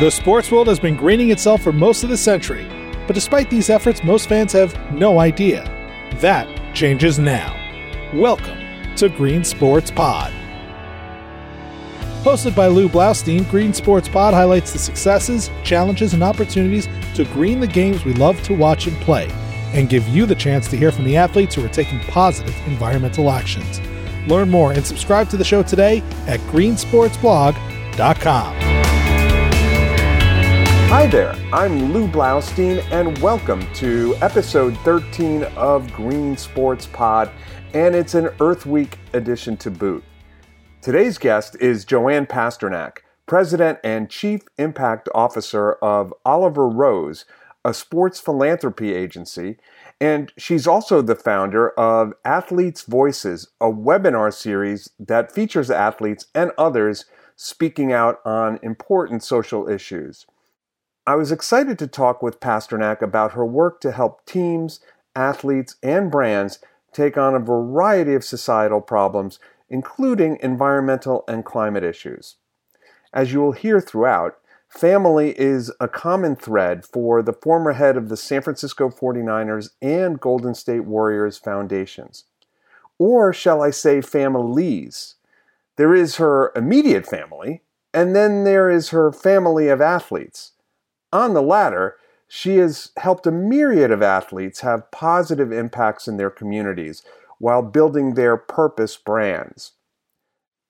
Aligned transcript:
The 0.00 0.10
sports 0.10 0.50
world 0.50 0.66
has 0.66 0.80
been 0.80 0.96
greening 0.96 1.30
itself 1.30 1.62
for 1.62 1.70
most 1.70 2.02
of 2.02 2.10
the 2.10 2.16
century, 2.16 2.66
but 3.06 3.14
despite 3.14 3.48
these 3.48 3.70
efforts, 3.70 4.02
most 4.02 4.28
fans 4.28 4.50
have 4.50 4.74
no 4.92 5.20
idea. 5.20 5.62
That 6.16 6.48
changes 6.74 7.20
now. 7.20 7.54
Welcome 8.12 8.58
to 8.96 9.08
Green 9.08 9.44
Sports 9.44 9.92
Pod. 9.92 10.32
Hosted 12.24 12.56
by 12.56 12.66
Lew 12.66 12.88
Blaustein, 12.88 13.48
Green 13.48 13.72
Sports 13.72 14.08
Pod 14.08 14.34
highlights 14.34 14.72
the 14.72 14.80
successes, 14.80 15.48
challenges, 15.62 16.12
and 16.12 16.24
opportunities 16.24 16.88
to 17.14 17.24
green 17.26 17.60
the 17.60 17.68
games 17.68 18.04
we 18.04 18.14
love 18.14 18.42
to 18.42 18.52
watch 18.52 18.88
and 18.88 18.96
play, 18.96 19.28
and 19.74 19.88
give 19.88 20.08
you 20.08 20.26
the 20.26 20.34
chance 20.34 20.66
to 20.70 20.76
hear 20.76 20.90
from 20.90 21.04
the 21.04 21.16
athletes 21.16 21.54
who 21.54 21.64
are 21.64 21.68
taking 21.68 22.00
positive 22.00 22.56
environmental 22.66 23.30
actions. 23.30 23.80
Learn 24.26 24.50
more 24.50 24.72
and 24.72 24.84
subscribe 24.84 25.28
to 25.28 25.36
the 25.36 25.44
show 25.44 25.62
today 25.62 26.02
at 26.26 26.40
greensportsblog.com. 26.40 28.63
Hi 30.88 31.06
there, 31.06 31.32
I'm 31.52 31.92
Lew 31.92 32.06
Blaustein, 32.06 32.84
and 32.92 33.18
welcome 33.18 33.60
to 33.74 34.14
episode 34.20 34.76
13 34.78 35.44
of 35.56 35.92
Green 35.92 36.36
Sports 36.36 36.86
Pod, 36.86 37.30
and 37.72 37.94
it's 37.94 38.14
an 38.14 38.28
Earth 38.40 38.64
Week 38.64 38.98
edition 39.12 39.56
to 39.56 39.70
boot. 39.70 40.04
Today's 40.80 41.18
guest 41.18 41.56
is 41.60 41.84
Joanne 41.84 42.26
Pasternak, 42.26 42.98
President 43.26 43.78
and 43.82 44.08
Chief 44.08 44.42
Impact 44.58 45.08
Officer 45.14 45.72
of 45.74 46.14
Oliver 46.24 46.68
Rose, 46.68 47.24
a 47.64 47.72
sports 47.72 48.20
philanthropy 48.20 48.94
agency, 48.94 49.56
and 50.00 50.32
she's 50.36 50.66
also 50.66 51.00
the 51.00 51.14
founder 51.14 51.70
of 51.70 52.12
Athletes 52.24 52.82
Voices, 52.82 53.48
a 53.60 53.66
webinar 53.66 54.32
series 54.32 54.90
that 54.98 55.32
features 55.32 55.70
athletes 55.70 56.26
and 56.34 56.52
others 56.58 57.06
speaking 57.36 57.92
out 57.92 58.20
on 58.24 58.60
important 58.62 59.22
social 59.22 59.68
issues. 59.68 60.26
I 61.06 61.16
was 61.16 61.30
excited 61.30 61.78
to 61.80 61.86
talk 61.86 62.22
with 62.22 62.40
Pasternak 62.40 63.02
about 63.02 63.32
her 63.32 63.44
work 63.44 63.78
to 63.82 63.92
help 63.92 64.24
teams, 64.24 64.80
athletes, 65.14 65.76
and 65.82 66.10
brands 66.10 66.60
take 66.92 67.18
on 67.18 67.34
a 67.34 67.40
variety 67.40 68.14
of 68.14 68.24
societal 68.24 68.80
problems, 68.80 69.38
including 69.68 70.38
environmental 70.40 71.22
and 71.28 71.44
climate 71.44 71.84
issues. 71.84 72.36
As 73.12 73.34
you 73.34 73.40
will 73.42 73.52
hear 73.52 73.82
throughout, 73.82 74.38
family 74.66 75.38
is 75.38 75.70
a 75.78 75.88
common 75.88 76.36
thread 76.36 76.86
for 76.86 77.22
the 77.22 77.34
former 77.34 77.74
head 77.74 77.98
of 77.98 78.08
the 78.08 78.16
San 78.16 78.40
Francisco 78.40 78.88
49ers 78.88 79.70
and 79.82 80.18
Golden 80.18 80.54
State 80.54 80.86
Warriors 80.86 81.36
foundations. 81.36 82.24
Or 82.98 83.34
shall 83.34 83.60
I 83.60 83.70
say 83.70 84.00
families? 84.00 85.16
There 85.76 85.94
is 85.94 86.16
her 86.16 86.50
immediate 86.56 87.04
family, 87.04 87.60
and 87.92 88.16
then 88.16 88.44
there 88.44 88.70
is 88.70 88.88
her 88.88 89.12
family 89.12 89.68
of 89.68 89.82
athletes. 89.82 90.52
On 91.14 91.32
the 91.32 91.42
latter, 91.42 91.96
she 92.26 92.56
has 92.56 92.90
helped 92.96 93.24
a 93.28 93.30
myriad 93.30 93.92
of 93.92 94.02
athletes 94.02 94.62
have 94.62 94.90
positive 94.90 95.52
impacts 95.52 96.08
in 96.08 96.16
their 96.16 96.28
communities 96.28 97.04
while 97.38 97.62
building 97.62 98.14
their 98.14 98.36
purpose 98.36 98.96
brands. 98.96 99.74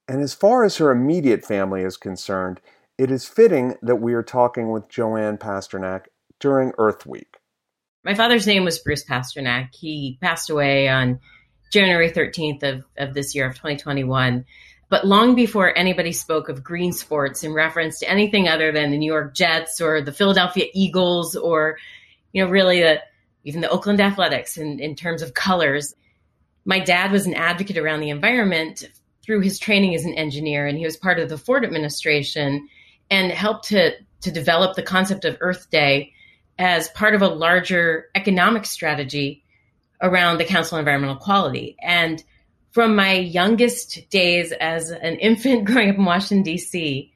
And 0.07 0.21
as 0.21 0.35
far 0.35 0.65
as 0.65 0.77
her 0.77 0.91
immediate 0.91 1.47
family 1.47 1.81
is 1.81 1.97
concerned, 1.97 2.61
it 2.99 3.11
is 3.11 3.27
fitting 3.27 3.77
that 3.81 3.97
we 3.97 4.13
are 4.13 4.23
talking 4.23 4.71
with 4.71 4.91
Joanne 4.91 5.39
Pasternak 5.39 6.09
during 6.39 6.73
Earth 6.77 7.07
Week. 7.07 7.39
My 8.05 8.15
father's 8.15 8.47
name 8.47 8.65
was 8.65 8.79
Bruce 8.79 9.05
Pasternak. 9.05 9.75
He 9.75 10.19
passed 10.21 10.51
away 10.51 10.89
on 10.89 11.21
January 11.73 12.11
13th 12.11 12.63
of, 12.63 12.85
of 12.99 13.15
this 13.15 13.35
year 13.35 13.47
of 13.47 13.55
2021. 13.55 14.45
But 14.95 15.09
long 15.09 15.35
before 15.35 15.77
anybody 15.77 16.13
spoke 16.13 16.49
of 16.49 16.63
green 16.63 16.93
sports 16.93 17.43
in 17.43 17.53
reference 17.53 17.99
to 17.99 18.09
anything 18.09 18.47
other 18.47 18.71
than 18.71 18.93
the 18.93 18.97
New 18.97 19.13
York 19.13 19.35
Jets 19.35 19.81
or 19.81 20.01
the 20.01 20.13
Philadelphia 20.13 20.67
Eagles 20.73 21.35
or, 21.35 21.79
you 22.33 22.45
know, 22.45 22.49
really 22.49 22.81
the, 22.81 23.01
even 23.43 23.61
the 23.61 23.69
Oakland 23.69 24.01
Athletics 24.01 24.57
in, 24.57 24.79
in 24.79 24.95
terms 24.95 25.21
of 25.21 25.35
colors, 25.35 25.97
my 26.65 26.79
dad 26.79 27.11
was 27.11 27.27
an 27.27 27.35
advocate 27.35 27.77
around 27.77 28.03
the 28.03 28.11
environment 28.11 28.89
through 29.25 29.41
his 29.41 29.59
training 29.59 29.97
as 29.97 30.05
an 30.05 30.15
engineer, 30.15 30.65
and 30.65 30.79
he 30.79 30.85
was 30.85 30.97
part 30.97 31.19
of 31.19 31.29
the 31.29 31.39
Ford 31.39 31.65
administration 31.65 32.69
and 33.11 33.33
helped 33.33 33.71
to, 33.71 33.95
to 34.21 34.31
develop 34.31 34.77
the 34.77 34.83
concept 34.85 35.25
of 35.25 35.39
Earth 35.41 35.71
Day 35.71 36.13
as 36.57 36.87
part 36.91 37.17
of 37.17 37.23
a 37.23 37.27
larger 37.27 38.11
economic 38.15 38.65
strategy 38.65 39.43
around 40.01 40.39
the 40.39 40.45
Council 40.45 40.77
on 40.77 40.83
Environmental 40.83 41.17
Quality. 41.17 41.75
And 41.83 42.23
from 42.75 42.97
my 42.97 43.13
youngest 43.13 44.11
days 44.11 44.51
as 44.51 44.91
an 44.91 45.15
infant 45.17 45.65
growing 45.65 45.91
up 45.91 45.97
in 45.97 46.05
Washington, 46.05 46.43
D.C., 46.43 47.13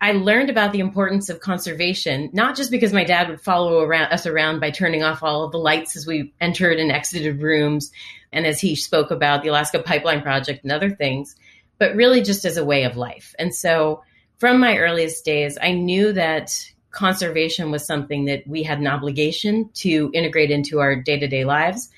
I 0.00 0.12
learned 0.12 0.50
about 0.50 0.72
the 0.72 0.80
importance 0.80 1.28
of 1.28 1.40
conservation, 1.40 2.30
not 2.32 2.56
just 2.56 2.70
because 2.70 2.92
my 2.92 3.04
dad 3.04 3.28
would 3.28 3.40
follow 3.40 3.80
around, 3.80 4.12
us 4.12 4.26
around 4.26 4.60
by 4.60 4.70
turning 4.70 5.02
off 5.02 5.22
all 5.22 5.44
of 5.44 5.52
the 5.52 5.58
lights 5.58 5.94
as 5.94 6.06
we 6.06 6.32
entered 6.40 6.78
and 6.78 6.90
exited 6.90 7.40
rooms, 7.40 7.92
and 8.32 8.46
as 8.46 8.60
he 8.60 8.76
spoke 8.76 9.10
about 9.10 9.42
the 9.42 9.50
Alaska 9.50 9.78
Pipeline 9.78 10.22
Project 10.22 10.62
and 10.62 10.72
other 10.72 10.90
things, 10.90 11.36
but 11.78 11.94
really 11.94 12.22
just 12.22 12.44
as 12.44 12.56
a 12.56 12.64
way 12.64 12.84
of 12.84 12.96
life. 12.96 13.34
And 13.38 13.54
so 13.54 14.02
from 14.38 14.58
my 14.58 14.78
earliest 14.78 15.24
days, 15.24 15.58
I 15.60 15.72
knew 15.72 16.12
that 16.14 16.50
conservation 16.90 17.70
was 17.70 17.86
something 17.86 18.24
that 18.24 18.46
we 18.46 18.62
had 18.62 18.78
an 18.78 18.86
obligation 18.86 19.70
to 19.74 20.10
integrate 20.14 20.50
into 20.50 20.80
our 20.80 20.96
day 20.96 21.18
to 21.18 21.28
day 21.28 21.44
lives. 21.44 21.90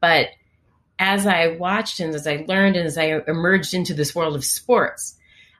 But 0.00 0.28
as 0.98 1.26
I 1.26 1.48
watched 1.48 2.00
and 2.00 2.14
as 2.14 2.26
I 2.26 2.44
learned 2.46 2.76
and 2.76 2.86
as 2.86 2.98
I 2.98 3.22
emerged 3.26 3.74
into 3.74 3.94
this 3.94 4.14
world 4.14 4.36
of 4.36 4.44
sports, 4.44 5.16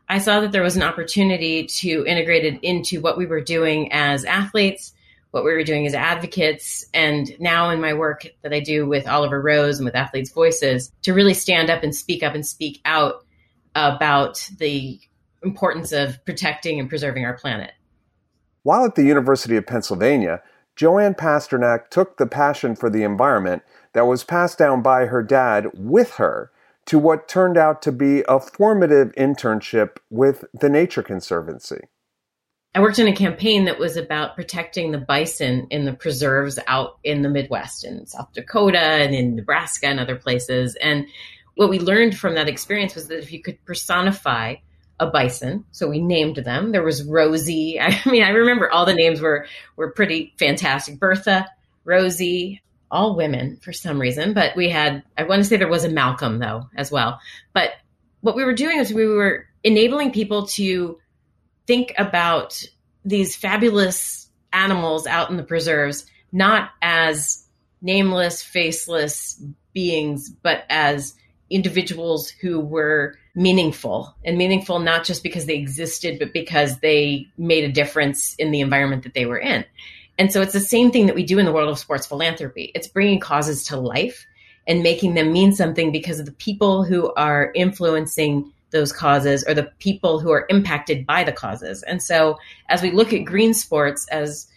I 0.09 0.19
saw 0.19 0.41
that 0.41 0.53
there 0.53 0.63
was 0.63 0.77
an 0.77 0.83
opportunity 0.83 1.67
to 1.67 2.05
integrate 2.07 2.45
it 2.45 2.63
into 2.63 3.01
what 3.01 3.17
we 3.17 3.27
were 3.27 3.41
doing 3.41 3.93
as 3.93 4.25
athletes, 4.25 4.93
what 5.31 5.45
we 5.45 5.53
were 5.53 5.65
doing 5.65 5.87
as 5.87 5.95
advocates, 5.95 6.85
and 6.93 7.35
now 7.41 7.71
in 7.71 7.81
my 7.81 7.95
work 7.95 8.27
that 8.43 8.53
I 8.53 8.61
do 8.61 8.87
with 8.87 9.09
Oliver 9.09 9.41
Rose 9.41 9.79
and 9.79 9.87
with 9.87 9.95
Athletes 9.95 10.31
Voices 10.31 10.93
to 11.03 11.15
really 11.15 11.35
stand 11.35 11.71
up 11.71 11.83
and 11.83 11.95
speak 11.95 12.23
up 12.23 12.35
and 12.35 12.47
speak 12.47 12.81
out 12.85 13.25
about 13.75 14.47
the 14.59 15.01
importance 15.43 15.93
of 15.93 16.23
protecting 16.25 16.79
and 16.79 16.89
preserving 16.89 17.25
our 17.25 17.35
planet. 17.35 17.73
While 18.65 18.85
at 18.85 18.95
the 18.95 19.05
University 19.05 19.57
of 19.57 19.67
Pennsylvania, 19.67 20.43
Joanne 20.83 21.15
Pasternak 21.15 21.91
took 21.91 22.17
the 22.17 22.27
passion 22.27 22.75
for 22.75 22.91
the 22.91 23.05
environment 23.05 23.63
that 23.93 24.09
was 24.09 24.25
passed 24.25 24.59
down 24.59 24.83
by 24.83 25.07
her 25.07 25.23
dad 25.23 25.69
with 25.75 26.15
her 26.15 26.51
to 26.87 26.99
what 26.99 27.29
turned 27.29 27.57
out 27.57 27.83
to 27.83 27.93
be 27.93 28.25
a 28.27 28.41
formative 28.41 29.13
internship 29.13 29.99
with 30.11 30.45
the 30.53 30.69
Nature 30.69 31.05
Conservancy. 31.05 31.83
I 32.75 32.81
worked 32.81 32.99
in 32.99 33.07
a 33.07 33.15
campaign 33.15 33.67
that 33.67 33.79
was 33.79 33.97
about 33.97 34.35
protecting 34.35 34.91
the 34.91 34.99
bison 34.99 35.69
in 35.71 35.85
the 35.85 35.93
preserves 35.93 36.59
out 36.67 36.99
in 37.05 37.23
the 37.23 37.29
Midwest, 37.29 37.85
in 37.85 38.05
South 38.05 38.33
Dakota 38.33 38.81
and 38.81 39.15
in 39.15 39.37
Nebraska 39.37 39.87
and 39.87 40.01
other 40.01 40.17
places. 40.17 40.75
And 40.83 41.07
what 41.55 41.71
we 41.71 41.79
learned 41.79 42.19
from 42.19 42.35
that 42.35 42.49
experience 42.49 42.97
was 42.97 43.07
that 43.07 43.21
if 43.21 43.33
you 43.33 43.41
could 43.41 43.65
personify 43.65 44.57
a 45.01 45.07
bison, 45.07 45.65
so 45.73 45.89
we 45.89 46.01
named 46.01 46.37
them. 46.37 46.73
There 46.73 46.83
was 46.83 47.03
Rosie. 47.03 47.81
I 47.81 48.01
mean, 48.07 48.23
I 48.23 48.31
remember 48.31 48.71
all 48.71 48.87
the 48.87 48.95
names 48.95 49.21
were 49.21 49.47
were 49.77 49.91
pretty 49.91 50.35
fantastic. 50.39 50.99
Bertha, 50.99 51.47
Rosie, 51.85 52.63
all 52.91 53.17
women 53.17 53.59
for 53.63 53.73
some 53.73 54.01
reason, 54.01 54.35
but 54.35 54.55
we 54.55 54.69
had, 54.69 55.03
I 55.17 55.25
want 55.25 55.41
to 55.41 55.45
say 55.45 55.57
there 55.57 55.67
was 55.67 55.85
a 55.85 55.89
Malcolm 55.89 56.39
though 56.39 56.69
as 56.77 56.93
well. 56.93 57.21
But 57.53 57.71
what 58.21 58.37
we 58.37 58.45
were 58.45 58.55
doing 58.55 58.79
is 58.79 58.93
we 58.93 59.07
were 59.07 59.47
enabling 59.65 60.13
people 60.13 60.47
to 60.49 60.99
think 61.67 61.95
about 61.97 62.63
these 63.05 63.35
fabulous 63.35 64.29
animals 64.53 65.07
out 65.07 65.31
in 65.31 65.37
the 65.37 65.43
preserves, 65.43 66.07
not 66.31 66.71
as 66.83 67.45
nameless, 67.81 68.43
faceless 68.43 69.43
beings, 69.73 70.29
but 70.29 70.65
as 70.69 71.15
individuals 71.51 72.29
who 72.29 72.61
were 72.61 73.17
meaningful 73.35 74.15
and 74.25 74.37
meaningful 74.37 74.79
not 74.79 75.05
just 75.05 75.23
because 75.23 75.47
they 75.47 75.57
existed, 75.57 76.19
but 76.19 76.33
because 76.33 76.79
they 76.81 77.27
made 77.39 77.65
a 77.65 77.73
difference 77.73 78.35
in 78.37 78.51
the 78.51 78.61
environment 78.61 79.05
that 79.05 79.15
they 79.15 79.27
were 79.27 79.39
in. 79.39 79.65
And 80.19 80.31
so 80.33 80.43
it's 80.43 80.53
the 80.53 80.61
same 80.61 80.91
thing 80.91 81.07
that 81.07 81.15
we 81.15 81.25
do 81.25 81.39
in 81.39 81.47
the 81.47 81.53
world 81.53 81.71
of 81.71 81.79
sports 81.79 82.07
philanthropy. 82.07 82.71
It's 82.75 82.87
bringing 82.87 83.21
causes 83.21 83.65
to 83.65 83.79
life 83.79 84.27
and 84.67 84.83
making 84.83 85.15
them 85.15 85.33
mean 85.33 85.53
something 85.53 85.91
because 85.91 86.21
of 86.21 86.27
the 86.27 86.33
people 86.33 86.85
who 86.85 87.13
are 87.15 87.51
influencing 87.55 88.53
those 88.71 88.93
causes 88.93 89.45
or 89.47 89.55
the 89.55 89.71
people 89.79 90.19
who 90.19 90.31
are 90.31 90.47
impacted 90.49 91.07
by 91.07 91.25
the 91.25 91.33
causes. 91.33 91.83
And 91.83 92.03
so 92.03 92.39
as 92.69 92.83
we 92.83 92.91
look 92.91 93.13
at 93.13 93.25
green 93.25 93.55
sports 93.55 94.07
as 94.09 94.49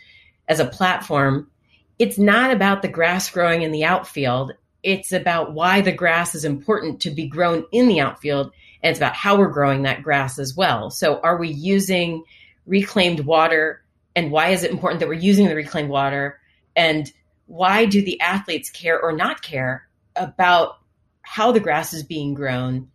as 0.47 0.59
a 0.59 0.65
platform, 0.65 1.50
it's 1.97 2.17
not 2.17 2.51
about 2.51 2.81
the 2.81 2.88
grass 2.88 3.29
growing 3.29 3.63
in 3.63 3.71
the 3.71 3.85
outfield. 3.85 4.53
It's 4.83 5.11
about 5.11 5.53
why 5.53 5.81
the 5.81 5.91
grass 5.91 6.35
is 6.35 6.45
important 6.45 7.01
to 7.01 7.09
be 7.09 7.27
grown 7.27 7.65
in 7.71 7.88
the 7.88 8.00
outfield. 8.00 8.51
And 8.85 8.91
it's 8.91 8.99
about 8.99 9.15
how 9.15 9.35
we're 9.35 9.47
growing 9.47 9.81
that 9.81 10.03
grass 10.03 10.37
as 10.37 10.55
well. 10.55 10.91
So 10.91 11.19
are 11.19 11.37
we 11.37 11.49
using 11.49 12.23
reclaimed 12.67 13.21
water 13.21 13.83
and 14.15 14.29
why 14.29 14.49
is 14.49 14.61
it 14.61 14.69
important 14.69 14.99
that 14.99 15.09
we're 15.09 15.15
using 15.15 15.47
the 15.47 15.55
reclaimed 15.55 15.89
water 15.89 16.39
and 16.75 17.11
why 17.47 17.85
do 17.85 18.05
the 18.05 18.21
athletes 18.21 18.69
care 18.69 19.01
or 19.01 19.11
not 19.11 19.41
care 19.41 19.87
about 20.15 20.77
how 21.23 21.51
the 21.51 21.59
grass 21.59 21.93
is 21.93 22.03
being 22.03 22.35
grown 22.35 22.89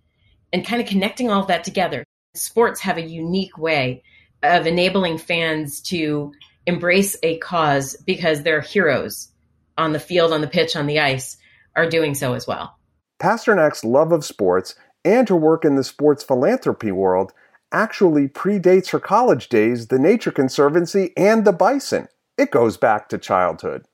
and 0.53 0.65
kind 0.65 0.81
of 0.81 0.87
connecting 0.87 1.29
all 1.29 1.43
of 1.43 1.49
that 1.49 1.65
together 1.65 2.05
sports 2.35 2.83
have 2.83 2.97
a 2.97 3.03
unique 3.03 3.59
way 3.59 4.05
of 4.45 4.69
enabling 4.69 5.19
fans 5.19 5.81
to 5.81 6.33
embrace 6.67 7.17
a 7.25 7.37
cause 7.39 7.97
because 8.07 8.45
their 8.45 8.61
heroes 8.61 9.33
on 9.77 9.93
the 9.93 9.99
field, 9.99 10.33
on 10.33 10.41
the 10.41 10.47
pitch, 10.47 10.77
on 10.77 10.87
the 10.87 11.01
ice 11.01 11.37
are 11.75 11.91
doing 11.91 12.15
so 12.15 12.35
as 12.35 12.47
well. 12.47 12.79
Pasternak's 13.21 13.83
love 13.83 14.13
of 14.13 14.25
sports 14.25 14.77
and 15.05 15.29
her 15.29 15.37
work 15.37 15.65
in 15.65 15.77
the 15.77 15.85
sports 15.85 16.23
philanthropy 16.23 16.93
world 16.93 17.33
actually 17.73 18.29
predates 18.29 18.91
her 18.91 19.01
college 19.01 19.49
days, 19.49 19.87
the 19.87 19.99
Nature 19.99 20.33
Conservancy, 20.33 21.13
and 21.17 21.45
the 21.45 21.53
Bison. 21.53 22.09
It 22.37 22.51
goes 22.51 22.77
back 22.77 23.09
to 23.11 23.19
childhood. 23.19 23.85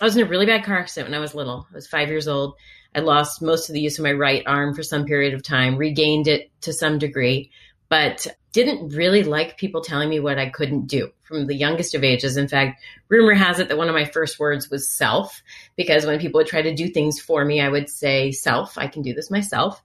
I 0.00 0.04
was 0.04 0.16
in 0.16 0.26
a 0.26 0.28
really 0.28 0.46
bad 0.46 0.64
car 0.64 0.78
accident 0.78 1.10
when 1.10 1.18
I 1.18 1.20
was 1.20 1.34
little. 1.34 1.66
I 1.70 1.74
was 1.74 1.86
five 1.86 2.08
years 2.08 2.28
old. 2.28 2.54
I 2.94 3.00
lost 3.00 3.42
most 3.42 3.68
of 3.68 3.72
the 3.72 3.80
use 3.80 3.98
of 3.98 4.04
my 4.04 4.12
right 4.12 4.42
arm 4.46 4.74
for 4.74 4.82
some 4.82 5.04
period 5.04 5.34
of 5.34 5.42
time, 5.42 5.76
regained 5.76 6.28
it 6.28 6.50
to 6.62 6.72
some 6.72 6.98
degree, 6.98 7.50
but 7.88 8.26
didn't 8.52 8.94
really 8.94 9.22
like 9.22 9.58
people 9.58 9.82
telling 9.82 10.08
me 10.08 10.18
what 10.18 10.38
I 10.38 10.48
couldn't 10.48 10.86
do 10.86 11.10
from 11.22 11.46
the 11.46 11.54
youngest 11.54 11.94
of 11.94 12.02
ages. 12.04 12.36
In 12.36 12.48
fact, 12.48 12.82
rumor 13.08 13.34
has 13.34 13.58
it 13.60 13.68
that 13.68 13.76
one 13.76 13.88
of 13.88 13.94
my 13.94 14.06
first 14.06 14.38
words 14.38 14.70
was 14.70 14.90
self, 14.90 15.42
because 15.76 16.06
when 16.06 16.18
people 16.18 16.38
would 16.38 16.46
try 16.46 16.62
to 16.62 16.74
do 16.74 16.88
things 16.88 17.20
for 17.20 17.44
me, 17.44 17.60
I 17.60 17.68
would 17.68 17.90
say, 17.90 18.32
self, 18.32 18.78
I 18.78 18.86
can 18.86 19.02
do 19.02 19.12
this 19.12 19.30
myself. 19.30 19.82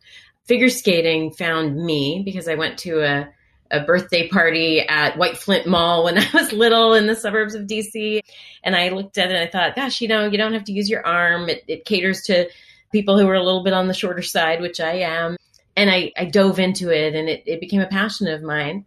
Figure 0.51 0.67
skating 0.67 1.31
found 1.31 1.77
me 1.77 2.23
because 2.25 2.49
I 2.49 2.55
went 2.55 2.79
to 2.79 2.99
a, 2.99 3.29
a 3.71 3.85
birthday 3.85 4.27
party 4.27 4.81
at 4.81 5.17
White 5.17 5.37
Flint 5.37 5.65
Mall 5.65 6.03
when 6.03 6.17
I 6.17 6.27
was 6.33 6.51
little 6.51 6.93
in 6.93 7.07
the 7.07 7.15
suburbs 7.15 7.55
of 7.55 7.67
DC. 7.67 8.19
And 8.61 8.75
I 8.75 8.89
looked 8.89 9.17
at 9.17 9.31
it 9.31 9.35
and 9.35 9.47
I 9.47 9.49
thought, 9.49 9.77
gosh, 9.77 10.01
you 10.01 10.09
know, 10.09 10.25
you 10.25 10.37
don't 10.37 10.51
have 10.51 10.65
to 10.65 10.73
use 10.73 10.89
your 10.89 11.07
arm. 11.07 11.47
It, 11.47 11.63
it 11.69 11.85
caters 11.85 12.23
to 12.23 12.49
people 12.91 13.17
who 13.17 13.29
are 13.29 13.35
a 13.35 13.41
little 13.41 13.63
bit 13.63 13.71
on 13.71 13.87
the 13.87 13.93
shorter 13.93 14.21
side, 14.21 14.59
which 14.59 14.81
I 14.81 14.95
am. 14.95 15.37
And 15.77 15.89
I, 15.89 16.11
I 16.17 16.25
dove 16.25 16.59
into 16.59 16.89
it 16.89 17.15
and 17.15 17.29
it, 17.29 17.43
it 17.45 17.61
became 17.61 17.79
a 17.79 17.87
passion 17.87 18.27
of 18.27 18.43
mine 18.43 18.85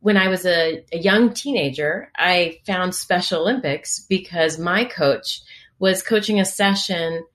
when 0.00 0.16
I 0.16 0.28
was 0.28 0.46
a, 0.46 0.82
a, 0.90 0.98
young 0.98 1.34
teenager, 1.34 2.10
I 2.16 2.60
found 2.64 2.94
Special 2.94 3.42
Olympics 3.42 4.06
because 4.08 4.58
my 4.58 4.84
coach 4.86 5.42
was 5.78 6.02
coaching 6.02 6.40
a 6.40 6.46
session 6.46 7.26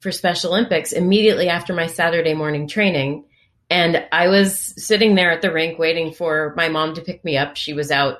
for 0.00 0.10
Special 0.10 0.52
Olympics 0.52 0.92
immediately 0.92 1.48
after 1.48 1.74
my 1.74 1.86
Saturday 1.86 2.34
morning 2.34 2.66
training. 2.66 3.24
And 3.68 4.04
I 4.10 4.28
was 4.28 4.74
sitting 4.82 5.14
there 5.14 5.30
at 5.30 5.42
the 5.42 5.52
rink 5.52 5.78
waiting 5.78 6.12
for 6.12 6.52
my 6.56 6.68
mom 6.68 6.94
to 6.94 7.02
pick 7.02 7.24
me 7.24 7.36
up. 7.36 7.56
She 7.56 7.72
was 7.72 7.90
out 7.90 8.18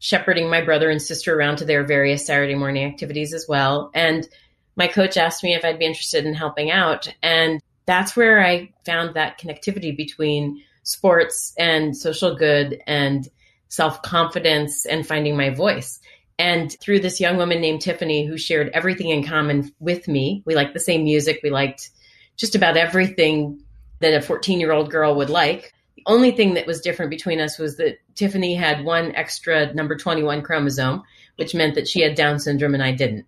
shepherding 0.00 0.50
my 0.50 0.62
brother 0.62 0.90
and 0.90 1.00
sister 1.00 1.34
around 1.34 1.56
to 1.56 1.64
their 1.64 1.84
various 1.86 2.26
Saturday 2.26 2.54
morning 2.54 2.84
activities 2.84 3.32
as 3.32 3.46
well. 3.48 3.90
And 3.94 4.28
my 4.76 4.88
coach 4.88 5.16
asked 5.16 5.42
me 5.42 5.54
if 5.54 5.64
I'd 5.64 5.78
be 5.78 5.86
interested 5.86 6.24
in 6.24 6.34
helping 6.34 6.70
out. 6.70 7.12
And 7.22 7.60
that's 7.86 8.16
where 8.16 8.44
I 8.44 8.72
found 8.84 9.14
that 9.14 9.38
connectivity 9.38 9.96
between 9.96 10.62
sports 10.82 11.52
and 11.58 11.96
social 11.96 12.34
good 12.34 12.82
and 12.86 13.28
self 13.68 14.02
confidence 14.02 14.86
and 14.86 15.06
finding 15.06 15.36
my 15.36 15.50
voice. 15.50 16.00
And 16.40 16.74
through 16.80 17.00
this 17.00 17.20
young 17.20 17.36
woman 17.36 17.60
named 17.60 17.82
Tiffany, 17.82 18.24
who 18.24 18.38
shared 18.38 18.70
everything 18.72 19.10
in 19.10 19.26
common 19.26 19.70
with 19.78 20.08
me, 20.08 20.42
we 20.46 20.54
liked 20.54 20.72
the 20.72 20.80
same 20.80 21.04
music, 21.04 21.40
we 21.42 21.50
liked 21.50 21.90
just 22.38 22.54
about 22.54 22.78
everything 22.78 23.62
that 23.98 24.14
a 24.14 24.22
14 24.22 24.58
year 24.58 24.72
old 24.72 24.90
girl 24.90 25.14
would 25.16 25.28
like. 25.28 25.74
The 25.96 26.02
only 26.06 26.30
thing 26.30 26.54
that 26.54 26.66
was 26.66 26.80
different 26.80 27.10
between 27.10 27.42
us 27.42 27.58
was 27.58 27.76
that 27.76 27.98
Tiffany 28.14 28.54
had 28.54 28.86
one 28.86 29.14
extra 29.14 29.74
number 29.74 29.98
21 29.98 30.40
chromosome, 30.40 31.02
which 31.36 31.54
meant 31.54 31.74
that 31.74 31.86
she 31.86 32.00
had 32.00 32.14
Down 32.14 32.38
syndrome 32.38 32.72
and 32.72 32.82
I 32.82 32.92
didn't. 32.92 33.26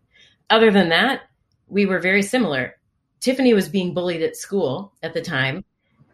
Other 0.49 0.71
than 0.71 0.89
that, 0.89 1.21
we 1.69 1.85
were 1.85 1.99
very 1.99 2.23
similar. 2.23 2.77
Tiffany 3.21 3.53
was 3.53 3.69
being 3.69 3.93
bullied 3.93 4.23
at 4.23 4.39
school 4.39 4.95
at 5.03 5.13
the 5.13 5.21
time. 5.21 5.67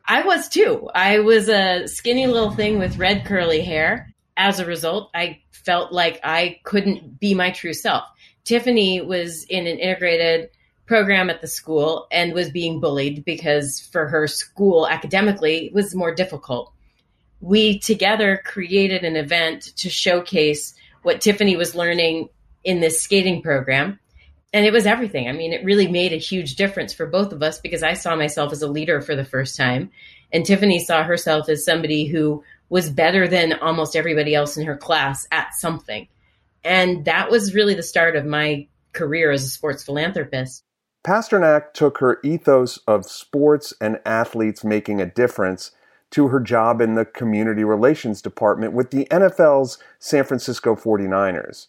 I 0.04 0.22
was 0.22 0.48
too. 0.48 0.90
I 0.92 1.20
was 1.20 1.48
a 1.48 1.86
skinny 1.86 2.26
little 2.26 2.50
thing 2.50 2.80
with 2.80 2.98
red 2.98 3.24
curly 3.24 3.60
hair 3.60 4.12
as 4.38 4.60
a 4.60 4.64
result, 4.64 5.10
I 5.14 5.42
felt 5.50 5.92
like 5.92 6.20
I 6.24 6.60
couldn't 6.64 7.20
be 7.20 7.34
my 7.34 7.50
true 7.50 7.74
self. 7.74 8.04
Tiffany 8.44 9.02
was 9.02 9.44
in 9.44 9.66
an 9.66 9.78
integrated 9.78 10.48
program 10.86 11.28
at 11.28 11.42
the 11.42 11.46
school 11.46 12.06
and 12.10 12.32
was 12.32 12.50
being 12.50 12.80
bullied 12.80 13.24
because 13.24 13.86
for 13.92 14.08
her 14.08 14.26
school 14.26 14.88
academically 14.88 15.66
it 15.66 15.74
was 15.74 15.94
more 15.94 16.14
difficult. 16.14 16.72
We 17.40 17.78
together 17.78 18.40
created 18.44 19.04
an 19.04 19.16
event 19.16 19.64
to 19.76 19.90
showcase 19.90 20.72
what 21.02 21.20
Tiffany 21.20 21.56
was 21.56 21.74
learning 21.74 22.30
in 22.64 22.80
this 22.80 23.02
skating 23.02 23.42
program. 23.42 23.98
And 24.54 24.64
it 24.64 24.72
was 24.72 24.86
everything. 24.86 25.28
I 25.28 25.32
mean, 25.32 25.52
it 25.52 25.64
really 25.64 25.88
made 25.88 26.14
a 26.14 26.18
huge 26.18 26.56
difference 26.56 26.94
for 26.94 27.06
both 27.06 27.32
of 27.32 27.42
us 27.42 27.60
because 27.60 27.82
I 27.82 27.92
saw 27.92 28.16
myself 28.16 28.50
as 28.50 28.62
a 28.62 28.66
leader 28.66 29.02
for 29.02 29.14
the 29.14 29.24
first 29.24 29.56
time. 29.56 29.90
And 30.32 30.44
Tiffany 30.44 30.78
saw 30.78 31.02
herself 31.02 31.50
as 31.50 31.66
somebody 31.66 32.06
who 32.06 32.42
was 32.68 32.90
better 32.90 33.26
than 33.26 33.54
almost 33.54 33.96
everybody 33.96 34.34
else 34.34 34.56
in 34.56 34.66
her 34.66 34.76
class 34.76 35.26
at 35.30 35.54
something. 35.54 36.08
And 36.64 37.04
that 37.04 37.30
was 37.30 37.54
really 37.54 37.74
the 37.74 37.82
start 37.82 38.16
of 38.16 38.26
my 38.26 38.66
career 38.92 39.30
as 39.30 39.44
a 39.44 39.48
sports 39.48 39.84
philanthropist. 39.84 40.64
Pasternak 41.04 41.72
took 41.72 41.98
her 41.98 42.18
ethos 42.22 42.78
of 42.86 43.06
sports 43.06 43.72
and 43.80 44.00
athletes 44.04 44.64
making 44.64 45.00
a 45.00 45.06
difference 45.06 45.70
to 46.10 46.28
her 46.28 46.40
job 46.40 46.80
in 46.80 46.94
the 46.94 47.04
community 47.04 47.64
relations 47.64 48.20
department 48.20 48.72
with 48.72 48.90
the 48.90 49.06
NFL's 49.06 49.78
San 49.98 50.24
Francisco 50.24 50.74
49ers. 50.74 51.68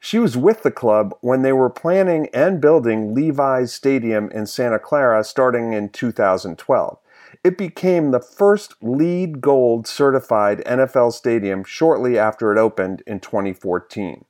She 0.00 0.18
was 0.18 0.36
with 0.36 0.62
the 0.62 0.70
club 0.70 1.14
when 1.20 1.42
they 1.42 1.52
were 1.52 1.70
planning 1.70 2.28
and 2.32 2.60
building 2.60 3.14
Levi's 3.14 3.72
Stadium 3.72 4.30
in 4.30 4.46
Santa 4.46 4.78
Clara 4.78 5.24
starting 5.24 5.72
in 5.72 5.88
2012. 5.88 6.98
It 7.44 7.56
became 7.56 8.10
the 8.10 8.20
first 8.20 8.74
LEED 8.82 9.40
Gold 9.40 9.86
certified 9.86 10.62
NFL 10.66 11.12
stadium 11.12 11.64
shortly 11.64 12.18
after 12.18 12.52
it 12.52 12.58
opened 12.58 13.02
in 13.06 13.20
2014. 13.20 14.24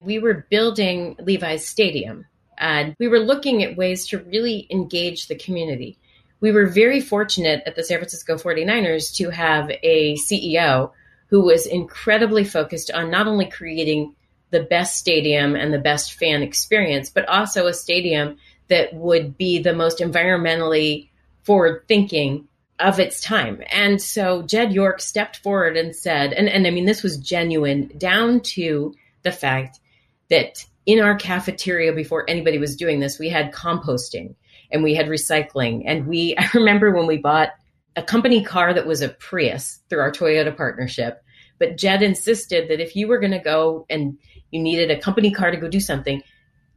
We 0.00 0.18
were 0.18 0.46
building 0.50 1.16
Levi's 1.20 1.66
Stadium 1.66 2.26
and 2.58 2.94
we 2.98 3.08
were 3.08 3.20
looking 3.20 3.62
at 3.62 3.76
ways 3.76 4.06
to 4.08 4.18
really 4.18 4.66
engage 4.70 5.28
the 5.28 5.36
community. 5.36 5.98
We 6.40 6.52
were 6.52 6.66
very 6.66 7.00
fortunate 7.00 7.62
at 7.66 7.76
the 7.76 7.84
San 7.84 7.98
Francisco 7.98 8.36
49ers 8.36 9.14
to 9.16 9.30
have 9.30 9.70
a 9.82 10.16
CEO 10.16 10.90
who 11.28 11.42
was 11.42 11.66
incredibly 11.66 12.44
focused 12.44 12.90
on 12.90 13.10
not 13.10 13.26
only 13.26 13.46
creating 13.46 14.14
the 14.50 14.62
best 14.62 14.98
stadium 14.98 15.56
and 15.56 15.72
the 15.72 15.78
best 15.78 16.12
fan 16.14 16.42
experience, 16.42 17.10
but 17.10 17.28
also 17.28 17.66
a 17.66 17.74
stadium 17.74 18.36
that 18.68 18.94
would 18.94 19.36
be 19.36 19.58
the 19.58 19.72
most 19.72 19.98
environmentally 19.98 21.08
forward 21.44 21.84
thinking 21.88 22.48
of 22.78 22.98
its 22.98 23.20
time. 23.20 23.62
And 23.70 24.00
so 24.00 24.42
Jed 24.42 24.72
York 24.72 25.00
stepped 25.00 25.36
forward 25.38 25.76
and 25.76 25.94
said, 25.94 26.32
and, 26.32 26.48
and 26.48 26.66
I 26.66 26.70
mean, 26.70 26.86
this 26.86 27.02
was 27.02 27.18
genuine 27.18 27.90
down 27.96 28.40
to 28.40 28.94
the 29.22 29.32
fact 29.32 29.78
that 30.28 30.64
in 30.86 31.00
our 31.00 31.16
cafeteria 31.16 31.92
before 31.92 32.28
anybody 32.28 32.58
was 32.58 32.76
doing 32.76 33.00
this, 33.00 33.18
we 33.18 33.28
had 33.28 33.52
composting 33.52 34.34
and 34.70 34.82
we 34.82 34.94
had 34.94 35.06
recycling. 35.06 35.84
And 35.86 36.06
we, 36.06 36.36
I 36.38 36.48
remember 36.54 36.92
when 36.94 37.06
we 37.06 37.18
bought 37.18 37.50
a 37.96 38.02
company 38.02 38.42
car 38.42 38.74
that 38.74 38.86
was 38.86 39.02
a 39.02 39.08
Prius 39.08 39.80
through 39.88 40.00
our 40.00 40.10
Toyota 40.10 40.54
partnership. 40.56 41.22
But 41.58 41.76
Jed 41.76 42.02
insisted 42.02 42.68
that 42.68 42.80
if 42.80 42.96
you 42.96 43.06
were 43.06 43.20
going 43.20 43.32
to 43.32 43.38
go 43.38 43.86
and 43.88 44.18
you 44.50 44.60
needed 44.60 44.90
a 44.90 44.98
company 44.98 45.30
car 45.30 45.52
to 45.52 45.56
go 45.56 45.68
do 45.68 45.80
something, 45.80 46.22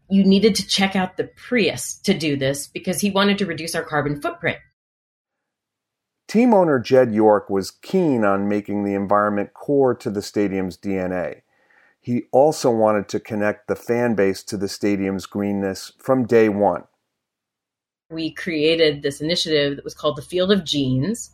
you 0.09 0.23
needed 0.23 0.55
to 0.55 0.67
check 0.67 0.95
out 0.95 1.17
the 1.17 1.25
Prius 1.25 1.95
to 2.03 2.13
do 2.13 2.37
this 2.37 2.67
because 2.67 3.01
he 3.01 3.09
wanted 3.09 3.39
to 3.39 3.45
reduce 3.45 3.75
our 3.75 3.83
carbon 3.83 4.21
footprint. 4.21 4.59
Team 6.27 6.53
owner 6.53 6.79
Jed 6.79 7.13
York 7.13 7.49
was 7.49 7.71
keen 7.71 8.25
on 8.25 8.49
making 8.49 8.83
the 8.83 8.93
environment 8.93 9.53
core 9.53 9.95
to 9.95 10.09
the 10.09 10.21
stadium's 10.21 10.77
DNA. 10.77 11.41
He 12.01 12.23
also 12.31 12.69
wanted 12.69 13.07
to 13.09 13.19
connect 13.19 13.67
the 13.67 13.75
fan 13.75 14.15
base 14.15 14.43
to 14.43 14.57
the 14.57 14.67
stadium's 14.67 15.25
greenness 15.25 15.93
from 15.99 16.25
day 16.25 16.49
one. 16.49 16.83
We 18.09 18.31
created 18.31 19.01
this 19.01 19.21
initiative 19.21 19.77
that 19.77 19.85
was 19.85 19.93
called 19.93 20.17
the 20.17 20.21
Field 20.21 20.51
of 20.51 20.63
Jeans, 20.63 21.31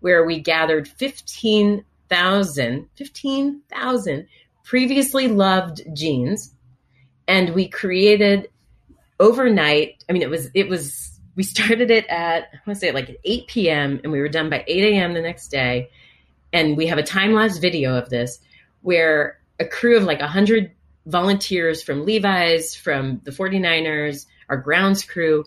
where 0.00 0.24
we 0.24 0.40
gathered 0.40 0.88
15,000 0.88 2.88
15,000 2.96 4.26
previously 4.64 5.28
loved 5.28 5.82
jeans 5.94 6.54
and 7.28 7.54
we 7.54 7.68
created 7.68 8.48
overnight. 9.20 10.04
I 10.08 10.12
mean, 10.12 10.22
it 10.22 10.30
was 10.30 10.50
it 10.54 10.68
was 10.68 11.11
we 11.34 11.42
started 11.42 11.90
it 11.90 12.06
at 12.06 12.48
I 12.52 12.58
want 12.66 12.76
to 12.76 12.80
say 12.80 12.92
like 12.92 13.10
at 13.10 13.16
8 13.24 13.46
p.m. 13.46 14.00
and 14.02 14.12
we 14.12 14.20
were 14.20 14.28
done 14.28 14.50
by 14.50 14.64
8 14.66 14.84
a.m. 14.94 15.14
the 15.14 15.22
next 15.22 15.48
day. 15.48 15.90
And 16.52 16.76
we 16.76 16.86
have 16.88 16.98
a 16.98 17.02
time 17.02 17.32
lapse 17.32 17.58
video 17.58 17.96
of 17.96 18.10
this 18.10 18.38
where 18.82 19.40
a 19.58 19.64
crew 19.64 19.96
of 19.96 20.04
like 20.04 20.20
100 20.20 20.72
volunteers 21.06 21.82
from 21.82 22.04
Levi's, 22.04 22.74
from 22.74 23.20
the 23.24 23.30
49ers, 23.30 24.26
our 24.48 24.56
grounds 24.56 25.04
crew, 25.04 25.44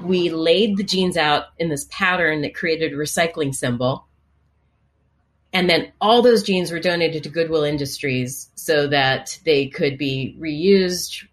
we 0.00 0.30
laid 0.30 0.76
the 0.76 0.84
jeans 0.84 1.16
out 1.16 1.46
in 1.58 1.68
this 1.68 1.86
pattern 1.90 2.42
that 2.42 2.54
created 2.54 2.92
a 2.92 2.96
recycling 2.96 3.54
symbol. 3.54 4.06
And 5.52 5.68
then 5.68 5.92
all 6.00 6.22
those 6.22 6.42
jeans 6.42 6.70
were 6.70 6.80
donated 6.80 7.24
to 7.24 7.28
Goodwill 7.28 7.64
Industries 7.64 8.48
so 8.54 8.86
that 8.88 9.38
they 9.44 9.68
could 9.68 9.98
be 9.98 10.36
reused, 10.40 11.26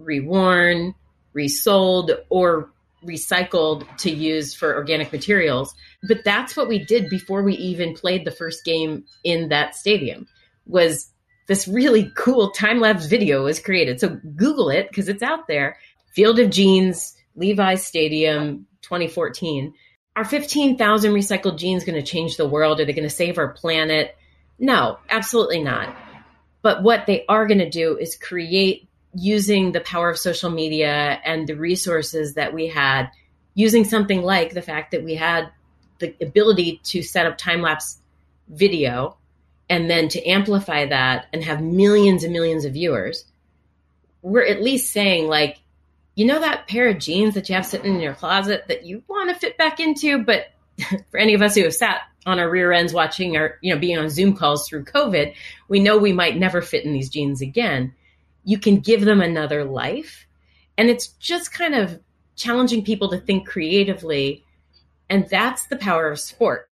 reworn, 0.00 0.94
resold, 1.32 2.12
or 2.28 2.70
recycled 3.04 3.86
to 3.98 4.10
use 4.10 4.54
for 4.54 4.74
organic 4.74 5.12
materials. 5.12 5.74
But 6.06 6.24
that's 6.24 6.56
what 6.56 6.68
we 6.68 6.84
did 6.84 7.08
before 7.08 7.42
we 7.42 7.54
even 7.54 7.94
played 7.94 8.24
the 8.24 8.30
first 8.30 8.64
game 8.64 9.04
in 9.24 9.48
that 9.48 9.74
stadium. 9.74 10.26
was 10.66 11.10
this 11.46 11.66
really 11.66 12.12
cool 12.16 12.50
time 12.50 12.78
lapse 12.78 13.06
video 13.06 13.44
was 13.44 13.58
created. 13.58 14.00
So 14.00 14.20
Google 14.36 14.70
it 14.70 14.88
because 14.88 15.08
it's 15.08 15.22
out 15.22 15.48
there. 15.48 15.76
Field 16.14 16.38
of 16.38 16.50
Jeans, 16.50 17.16
Levi's 17.34 17.84
Stadium, 17.84 18.66
2014. 18.82 19.74
Are 20.16 20.24
15,000 20.24 21.12
recycled 21.12 21.58
jeans 21.58 21.84
going 21.84 22.00
to 22.00 22.06
change 22.06 22.36
the 22.36 22.48
world? 22.48 22.80
Are 22.80 22.84
they 22.84 22.92
going 22.92 23.08
to 23.08 23.10
save 23.10 23.38
our 23.38 23.52
planet? 23.52 24.16
No, 24.58 24.98
absolutely 25.08 25.62
not. 25.62 25.94
But 26.62 26.82
what 26.82 27.06
they 27.06 27.24
are 27.28 27.46
going 27.46 27.58
to 27.58 27.70
do 27.70 27.96
is 27.96 28.16
create 28.16 28.88
using 29.14 29.72
the 29.72 29.80
power 29.80 30.10
of 30.10 30.18
social 30.18 30.50
media 30.50 31.20
and 31.24 31.46
the 31.46 31.56
resources 31.56 32.34
that 32.34 32.54
we 32.54 32.68
had, 32.68 33.10
using 33.54 33.84
something 33.84 34.22
like 34.22 34.54
the 34.54 34.62
fact 34.62 34.92
that 34.92 35.04
we 35.04 35.14
had 35.14 35.50
the 35.98 36.14
ability 36.20 36.80
to 36.84 37.02
set 37.02 37.26
up 37.26 37.36
time 37.36 37.60
lapse 37.60 37.98
video 38.48 39.16
and 39.68 39.88
then 39.88 40.08
to 40.08 40.24
amplify 40.26 40.86
that 40.86 41.26
and 41.32 41.44
have 41.44 41.62
millions 41.62 42.24
and 42.24 42.32
millions 42.32 42.64
of 42.64 42.72
viewers, 42.72 43.24
we're 44.22 44.46
at 44.46 44.62
least 44.62 44.92
saying, 44.92 45.28
like, 45.28 45.58
you 46.14 46.24
know, 46.24 46.40
that 46.40 46.66
pair 46.66 46.88
of 46.88 46.98
jeans 46.98 47.34
that 47.34 47.48
you 47.48 47.54
have 47.54 47.66
sitting 47.66 47.94
in 47.94 48.00
your 48.00 48.14
closet 48.14 48.64
that 48.68 48.84
you 48.84 49.02
want 49.08 49.30
to 49.30 49.38
fit 49.38 49.56
back 49.56 49.80
into, 49.80 50.24
but 50.24 50.46
for 51.10 51.18
any 51.18 51.34
of 51.34 51.42
us 51.42 51.54
who 51.54 51.64
have 51.64 51.74
sat 51.74 52.02
on 52.26 52.38
our 52.38 52.50
rear 52.50 52.72
ends 52.72 52.92
watching 52.92 53.36
or, 53.36 53.58
you 53.60 53.72
know, 53.72 53.80
being 53.80 53.98
on 53.98 54.10
Zoom 54.10 54.36
calls 54.36 54.68
through 54.68 54.84
COVID, 54.84 55.34
we 55.68 55.80
know 55.80 55.98
we 55.98 56.12
might 56.12 56.36
never 56.36 56.60
fit 56.62 56.84
in 56.84 56.92
these 56.92 57.08
jeans 57.08 57.40
again 57.40 57.94
you 58.44 58.58
can 58.58 58.80
give 58.80 59.04
them 59.04 59.20
another 59.20 59.64
life. 59.64 60.26
And 60.78 60.88
it's 60.88 61.08
just 61.08 61.52
kind 61.52 61.74
of 61.74 62.00
challenging 62.36 62.84
people 62.84 63.10
to 63.10 63.18
think 63.18 63.46
creatively. 63.46 64.44
And 65.08 65.28
that's 65.28 65.66
the 65.66 65.76
power 65.76 66.08
of 66.10 66.18
sport. 66.18 66.68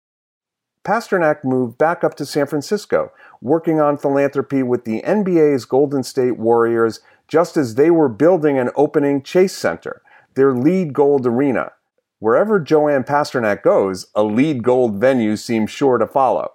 Pasternak 0.85 1.43
moved 1.43 1.77
back 1.77 2.03
up 2.03 2.15
to 2.15 2.25
San 2.25 2.47
Francisco, 2.47 3.11
working 3.41 3.79
on 3.79 3.97
philanthropy 3.97 4.63
with 4.63 4.85
the 4.85 5.01
NBA's 5.01 5.65
Golden 5.65 6.03
State 6.03 6.37
Warriors 6.37 7.01
just 7.27 7.57
as 7.57 7.75
they 7.75 7.91
were 7.91 8.09
building 8.09 8.57
and 8.57 8.71
opening 8.75 9.21
Chase 9.21 9.55
Center, 9.55 10.01
their 10.35 10.53
LEED 10.55 10.93
Gold 10.93 11.27
arena. 11.27 11.71
Wherever 12.17 12.59
Joanne 12.59 13.03
Pasternak 13.03 13.61
goes, 13.61 14.07
a 14.15 14.23
LEED 14.23 14.63
Gold 14.63 14.95
venue 14.95 15.35
seems 15.35 15.69
sure 15.69 15.97
to 15.97 16.07
follow. 16.07 16.53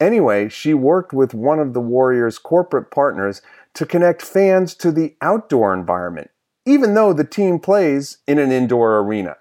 Anyway, 0.00 0.48
she 0.48 0.72
worked 0.74 1.12
with 1.12 1.34
one 1.34 1.58
of 1.58 1.74
the 1.74 1.80
Warriors' 1.80 2.38
corporate 2.38 2.90
partners 2.90 3.42
to 3.78 3.86
connect 3.86 4.22
fans 4.22 4.74
to 4.74 4.90
the 4.90 5.14
outdoor 5.22 5.72
environment, 5.72 6.28
even 6.66 6.94
though 6.94 7.12
the 7.12 7.22
team 7.22 7.60
plays 7.60 8.18
in 8.26 8.40
an 8.40 8.50
indoor 8.50 8.98
arena. 8.98 9.36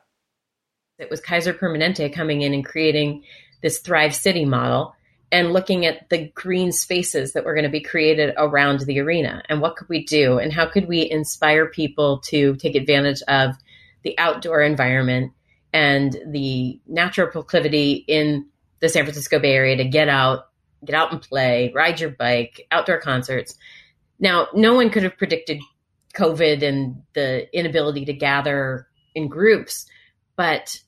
It 1.00 1.10
was 1.10 1.20
Kaiser 1.20 1.56
Permanente 1.56 2.14
coming 2.14 2.44
in 2.44 2.54
and 2.54 2.64
creating 2.64 3.24
this 3.64 3.80
Thrive 3.80 4.14
City 4.14 4.46
model 4.46 4.94
and 5.32 5.54
looking 5.54 5.88
at 5.88 6.08
the 6.12 6.28
green 6.36 6.72
spaces 6.72 7.34
that 7.34 7.46
were 7.46 7.56
going 7.56 7.64
to 7.64 7.72
be 7.72 7.82
created 7.82 8.36
around 8.38 8.82
the 8.82 9.00
arena 9.00 9.42
and 9.50 9.60
what 9.60 9.76
could 9.76 9.90
we 9.90 10.06
do 10.06 10.38
and 10.38 10.54
how 10.54 10.68
could 10.68 10.88
we 10.88 11.10
inspire 11.10 11.66
people 11.66 12.20
to 12.20 12.56
take 12.58 12.76
advantage 12.76 13.24
of 13.28 13.56
the 14.04 14.18
outdoor 14.20 14.62
environment 14.62 15.34
and 15.74 16.16
the 16.28 16.80
natural 16.86 17.28
proclivity 17.28 18.06
in 18.08 18.46
the 18.82 18.88
San 18.90 19.04
Francisco 19.04 19.40
Bay 19.40 19.54
Area 19.54 19.78
to 19.78 19.84
get 19.84 20.10
out, 20.10 20.50
get 20.86 20.94
out 20.94 21.12
and 21.12 21.24
play, 21.24 21.72
ride 21.74 22.00
your 22.00 22.12
bike, 22.12 22.68
outdoor 22.70 23.00
concerts. 23.00 23.58
Now, 24.20 24.48
no 24.54 24.74
one 24.74 24.90
could 24.90 25.04
have 25.04 25.18
predicted 25.18 25.62
COVID 26.16 26.64
and 26.64 27.04
the 27.14 27.48
inability 27.56 28.06
to 28.06 28.14
gather 28.14 28.88
in 29.14 29.28
groups, 29.28 29.86
but 30.36 30.80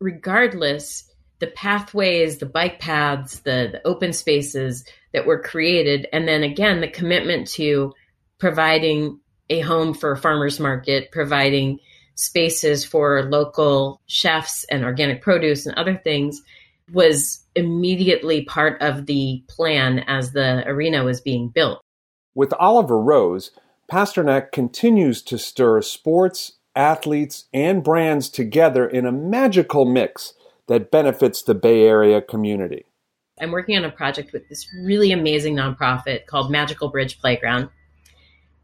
regardless, 0.00 1.10
the 1.38 1.46
pathways, 1.48 2.38
the 2.38 2.46
bike 2.46 2.78
paths, 2.78 3.40
the, 3.40 3.68
the 3.72 3.86
open 3.86 4.12
spaces 4.12 4.84
that 5.12 5.26
were 5.26 5.42
created, 5.42 6.06
and 6.12 6.28
then 6.28 6.42
again, 6.42 6.80
the 6.80 6.88
commitment 6.88 7.48
to 7.48 7.92
providing 8.38 9.18
a 9.50 9.60
home 9.60 9.94
for 9.94 10.12
a 10.12 10.16
farmers 10.16 10.60
market, 10.60 11.10
providing 11.10 11.78
spaces 12.14 12.84
for 12.84 13.24
local 13.24 14.00
chefs 14.06 14.64
and 14.70 14.84
organic 14.84 15.22
produce 15.22 15.66
and 15.66 15.76
other 15.76 15.96
things 15.96 16.40
was 16.92 17.44
immediately 17.54 18.44
part 18.44 18.80
of 18.82 19.06
the 19.06 19.42
plan 19.48 20.00
as 20.00 20.32
the 20.32 20.66
arena 20.66 21.04
was 21.04 21.20
being 21.20 21.48
built. 21.48 21.82
With 22.34 22.54
Oliver 22.58 22.98
Rose, 22.98 23.50
Pasternak 23.90 24.52
continues 24.52 25.20
to 25.22 25.36
stir 25.36 25.82
sports, 25.82 26.52
athletes, 26.74 27.44
and 27.52 27.84
brands 27.84 28.30
together 28.30 28.88
in 28.88 29.04
a 29.04 29.12
magical 29.12 29.84
mix 29.84 30.32
that 30.66 30.90
benefits 30.90 31.42
the 31.42 31.54
Bay 31.54 31.82
Area 31.82 32.22
community. 32.22 32.86
I'm 33.38 33.50
working 33.50 33.76
on 33.76 33.84
a 33.84 33.90
project 33.90 34.32
with 34.32 34.48
this 34.48 34.66
really 34.82 35.12
amazing 35.12 35.56
nonprofit 35.56 36.24
called 36.26 36.50
Magical 36.50 36.88
Bridge 36.88 37.18
Playground. 37.20 37.68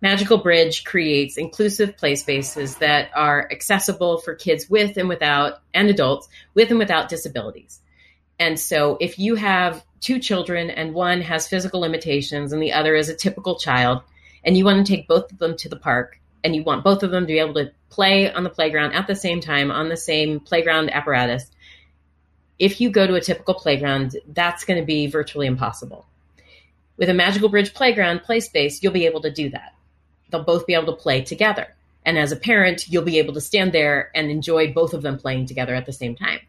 Magical 0.00 0.38
Bridge 0.38 0.84
creates 0.84 1.36
inclusive 1.36 1.96
play 1.96 2.14
spaces 2.14 2.76
that 2.76 3.10
are 3.14 3.50
accessible 3.50 4.18
for 4.18 4.34
kids 4.34 4.70
with 4.70 4.96
and 4.96 5.08
without, 5.08 5.60
and 5.74 5.90
adults 5.90 6.28
with 6.54 6.70
and 6.70 6.78
without 6.78 7.08
disabilities. 7.10 7.80
And 8.38 8.58
so 8.58 8.96
if 9.00 9.18
you 9.18 9.34
have 9.34 9.84
two 10.00 10.18
children 10.18 10.70
and 10.70 10.94
one 10.94 11.20
has 11.22 11.48
physical 11.48 11.80
limitations 11.80 12.52
and 12.52 12.62
the 12.62 12.72
other 12.72 12.94
is 12.94 13.08
a 13.08 13.16
typical 13.16 13.58
child, 13.58 14.02
and 14.44 14.56
you 14.56 14.64
want 14.64 14.86
to 14.86 14.92
take 14.92 15.08
both 15.08 15.32
of 15.32 15.38
them 15.38 15.56
to 15.56 15.68
the 15.68 15.76
park 15.76 16.20
and 16.44 16.54
you 16.54 16.62
want 16.62 16.84
both 16.84 17.02
of 17.02 17.10
them 17.10 17.24
to 17.24 17.32
be 17.32 17.40
able 17.40 17.54
to 17.54 17.72
play 17.90 18.32
on 18.32 18.44
the 18.44 18.50
playground 18.50 18.92
at 18.92 19.06
the 19.06 19.16
same 19.16 19.40
time 19.40 19.70
on 19.70 19.88
the 19.88 19.96
same 19.96 20.38
playground 20.40 20.90
apparatus, 20.90 21.50
if 22.58 22.80
you 22.80 22.90
go 22.90 23.06
to 23.06 23.14
a 23.14 23.20
typical 23.20 23.54
playground, 23.54 24.16
that's 24.28 24.64
going 24.64 24.80
to 24.80 24.86
be 24.86 25.06
virtually 25.06 25.46
impossible. 25.46 26.06
With 26.96 27.08
a 27.08 27.14
Magical 27.14 27.48
Bridge 27.48 27.74
playground 27.74 28.22
play 28.22 28.40
space, 28.40 28.82
you'll 28.82 28.92
be 28.92 29.06
able 29.06 29.22
to 29.22 29.30
do 29.30 29.50
that. 29.50 29.74
They'll 30.30 30.44
both 30.44 30.66
be 30.66 30.74
able 30.74 30.86
to 30.86 31.00
play 31.00 31.22
together. 31.22 31.74
And 32.04 32.18
as 32.18 32.32
a 32.32 32.36
parent, 32.36 32.88
you'll 32.88 33.04
be 33.04 33.18
able 33.18 33.34
to 33.34 33.40
stand 33.40 33.72
there 33.72 34.10
and 34.14 34.30
enjoy 34.30 34.72
both 34.72 34.94
of 34.94 35.02
them 35.02 35.18
playing 35.18 35.46
together 35.46 35.74
at 35.74 35.86
the 35.86 35.92
same 35.92 36.16
time 36.16 36.40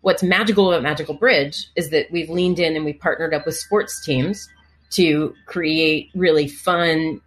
what's 0.00 0.22
magical 0.22 0.72
about 0.72 0.82
Magical 0.82 1.14
Bridge 1.14 1.68
is 1.76 1.90
that 1.90 2.10
we've 2.10 2.30
leaned 2.30 2.58
in 2.58 2.76
and 2.76 2.84
we 2.84 2.92
partnered 2.92 3.34
up 3.34 3.46
with 3.46 3.56
sports 3.56 4.04
teams 4.04 4.48
to 4.90 5.34
create 5.46 6.10
really 6.14 6.48
fun, 6.48 7.20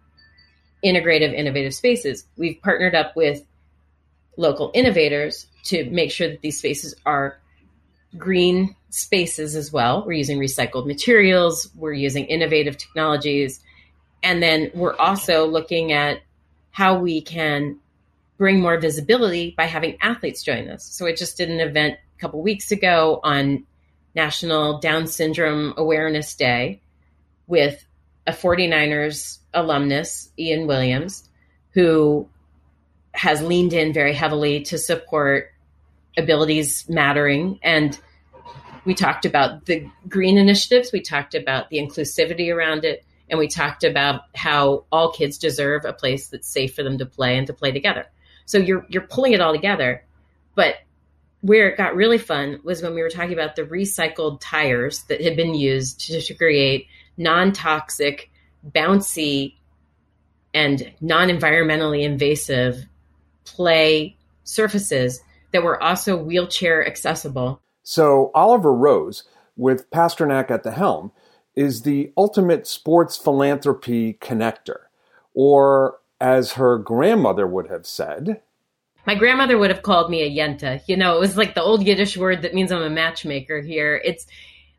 integrative, 0.84 1.32
innovative 1.34 1.74
spaces. 1.74 2.24
We've 2.36 2.60
partnered 2.62 2.94
up 2.94 3.14
with 3.14 3.42
local 4.36 4.70
innovators 4.74 5.46
to 5.64 5.88
make 5.90 6.10
sure 6.10 6.28
that 6.28 6.40
these 6.40 6.58
spaces 6.58 6.94
are 7.04 7.38
green 8.16 8.74
spaces 8.90 9.56
as 9.56 9.72
well. 9.72 10.04
We're 10.04 10.12
using 10.12 10.38
recycled 10.38 10.86
materials, 10.86 11.70
we're 11.74 11.92
using 11.92 12.26
innovative 12.26 12.76
technologies, 12.76 13.60
and 14.22 14.42
then 14.42 14.70
we're 14.74 14.96
also 14.96 15.46
looking 15.46 15.92
at 15.92 16.20
how 16.70 16.98
we 16.98 17.20
can 17.20 17.78
bring 18.38 18.60
more 18.60 18.78
visibility 18.78 19.54
by 19.56 19.64
having 19.64 19.96
athletes 20.00 20.42
join 20.42 20.68
us. 20.68 20.84
So 20.84 21.06
I 21.06 21.14
just 21.14 21.36
did 21.36 21.48
an 21.48 21.60
event 21.60 21.98
couple 22.22 22.40
weeks 22.40 22.70
ago 22.70 23.18
on 23.24 23.64
National 24.14 24.78
Down 24.78 25.08
Syndrome 25.08 25.74
Awareness 25.76 26.36
Day 26.36 26.80
with 27.48 27.84
a 28.28 28.32
49ers 28.32 29.38
alumnus, 29.52 30.30
Ian 30.38 30.68
Williams, 30.68 31.28
who 31.72 32.28
has 33.12 33.42
leaned 33.42 33.72
in 33.72 33.92
very 33.92 34.14
heavily 34.14 34.62
to 34.62 34.78
support 34.78 35.50
abilities 36.16 36.88
mattering. 36.88 37.58
And 37.60 37.98
we 38.84 38.94
talked 38.94 39.24
about 39.24 39.66
the 39.66 39.90
green 40.08 40.38
initiatives, 40.38 40.92
we 40.92 41.00
talked 41.00 41.34
about 41.34 41.70
the 41.70 41.78
inclusivity 41.78 42.54
around 42.54 42.84
it, 42.84 43.04
and 43.28 43.38
we 43.38 43.48
talked 43.48 43.82
about 43.82 44.22
how 44.36 44.84
all 44.92 45.10
kids 45.10 45.38
deserve 45.38 45.84
a 45.84 45.92
place 45.92 46.28
that's 46.28 46.48
safe 46.48 46.76
for 46.76 46.84
them 46.84 46.98
to 46.98 47.06
play 47.06 47.36
and 47.36 47.48
to 47.48 47.52
play 47.52 47.72
together. 47.72 48.06
So 48.44 48.58
you're 48.58 48.86
you're 48.88 49.06
pulling 49.06 49.32
it 49.32 49.40
all 49.40 49.52
together, 49.52 50.04
but 50.54 50.76
where 51.42 51.68
it 51.68 51.76
got 51.76 51.94
really 51.94 52.18
fun 52.18 52.60
was 52.64 52.82
when 52.82 52.94
we 52.94 53.02
were 53.02 53.10
talking 53.10 53.32
about 53.32 53.56
the 53.56 53.64
recycled 53.64 54.40
tires 54.40 55.02
that 55.04 55.20
had 55.20 55.36
been 55.36 55.54
used 55.54 56.00
to, 56.00 56.20
to 56.20 56.34
create 56.34 56.86
non-toxic, 57.16 58.30
bouncy, 58.70 59.56
and 60.54 60.92
non-environmentally 61.00 62.04
invasive 62.04 62.86
play 63.44 64.16
surfaces 64.44 65.20
that 65.52 65.62
were 65.62 65.82
also 65.82 66.16
wheelchair 66.16 66.86
accessible. 66.86 67.60
So 67.82 68.30
Oliver 68.34 68.72
Rose, 68.72 69.24
with 69.56 69.90
Pasternak 69.90 70.50
at 70.50 70.62
the 70.62 70.70
helm, 70.72 71.10
is 71.56 71.82
the 71.82 72.12
ultimate 72.16 72.66
sports 72.66 73.16
philanthropy 73.16 74.14
connector, 74.14 74.78
or 75.34 75.98
as 76.20 76.52
her 76.52 76.78
grandmother 76.78 77.46
would 77.46 77.68
have 77.68 77.86
said, 77.86 78.40
my 79.06 79.14
grandmother 79.14 79.58
would 79.58 79.70
have 79.70 79.82
called 79.82 80.10
me 80.10 80.22
a 80.22 80.30
yenta. 80.30 80.80
You 80.86 80.96
know, 80.96 81.16
it 81.16 81.20
was 81.20 81.36
like 81.36 81.54
the 81.54 81.62
old 81.62 81.84
Yiddish 81.84 82.16
word 82.16 82.42
that 82.42 82.54
means 82.54 82.70
I'm 82.70 82.82
a 82.82 82.90
matchmaker 82.90 83.60
here. 83.60 84.00
It's 84.04 84.26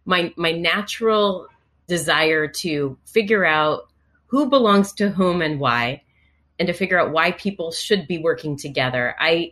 my 0.05 0.33
my 0.37 0.51
natural 0.51 1.47
desire 1.87 2.47
to 2.47 2.97
figure 3.05 3.45
out 3.45 3.89
who 4.27 4.49
belongs 4.49 4.93
to 4.93 5.09
whom 5.09 5.41
and 5.41 5.59
why 5.59 6.03
and 6.57 6.67
to 6.67 6.73
figure 6.73 6.99
out 6.99 7.11
why 7.11 7.31
people 7.31 7.71
should 7.71 8.07
be 8.07 8.17
working 8.17 8.57
together. 8.57 9.15
I 9.19 9.51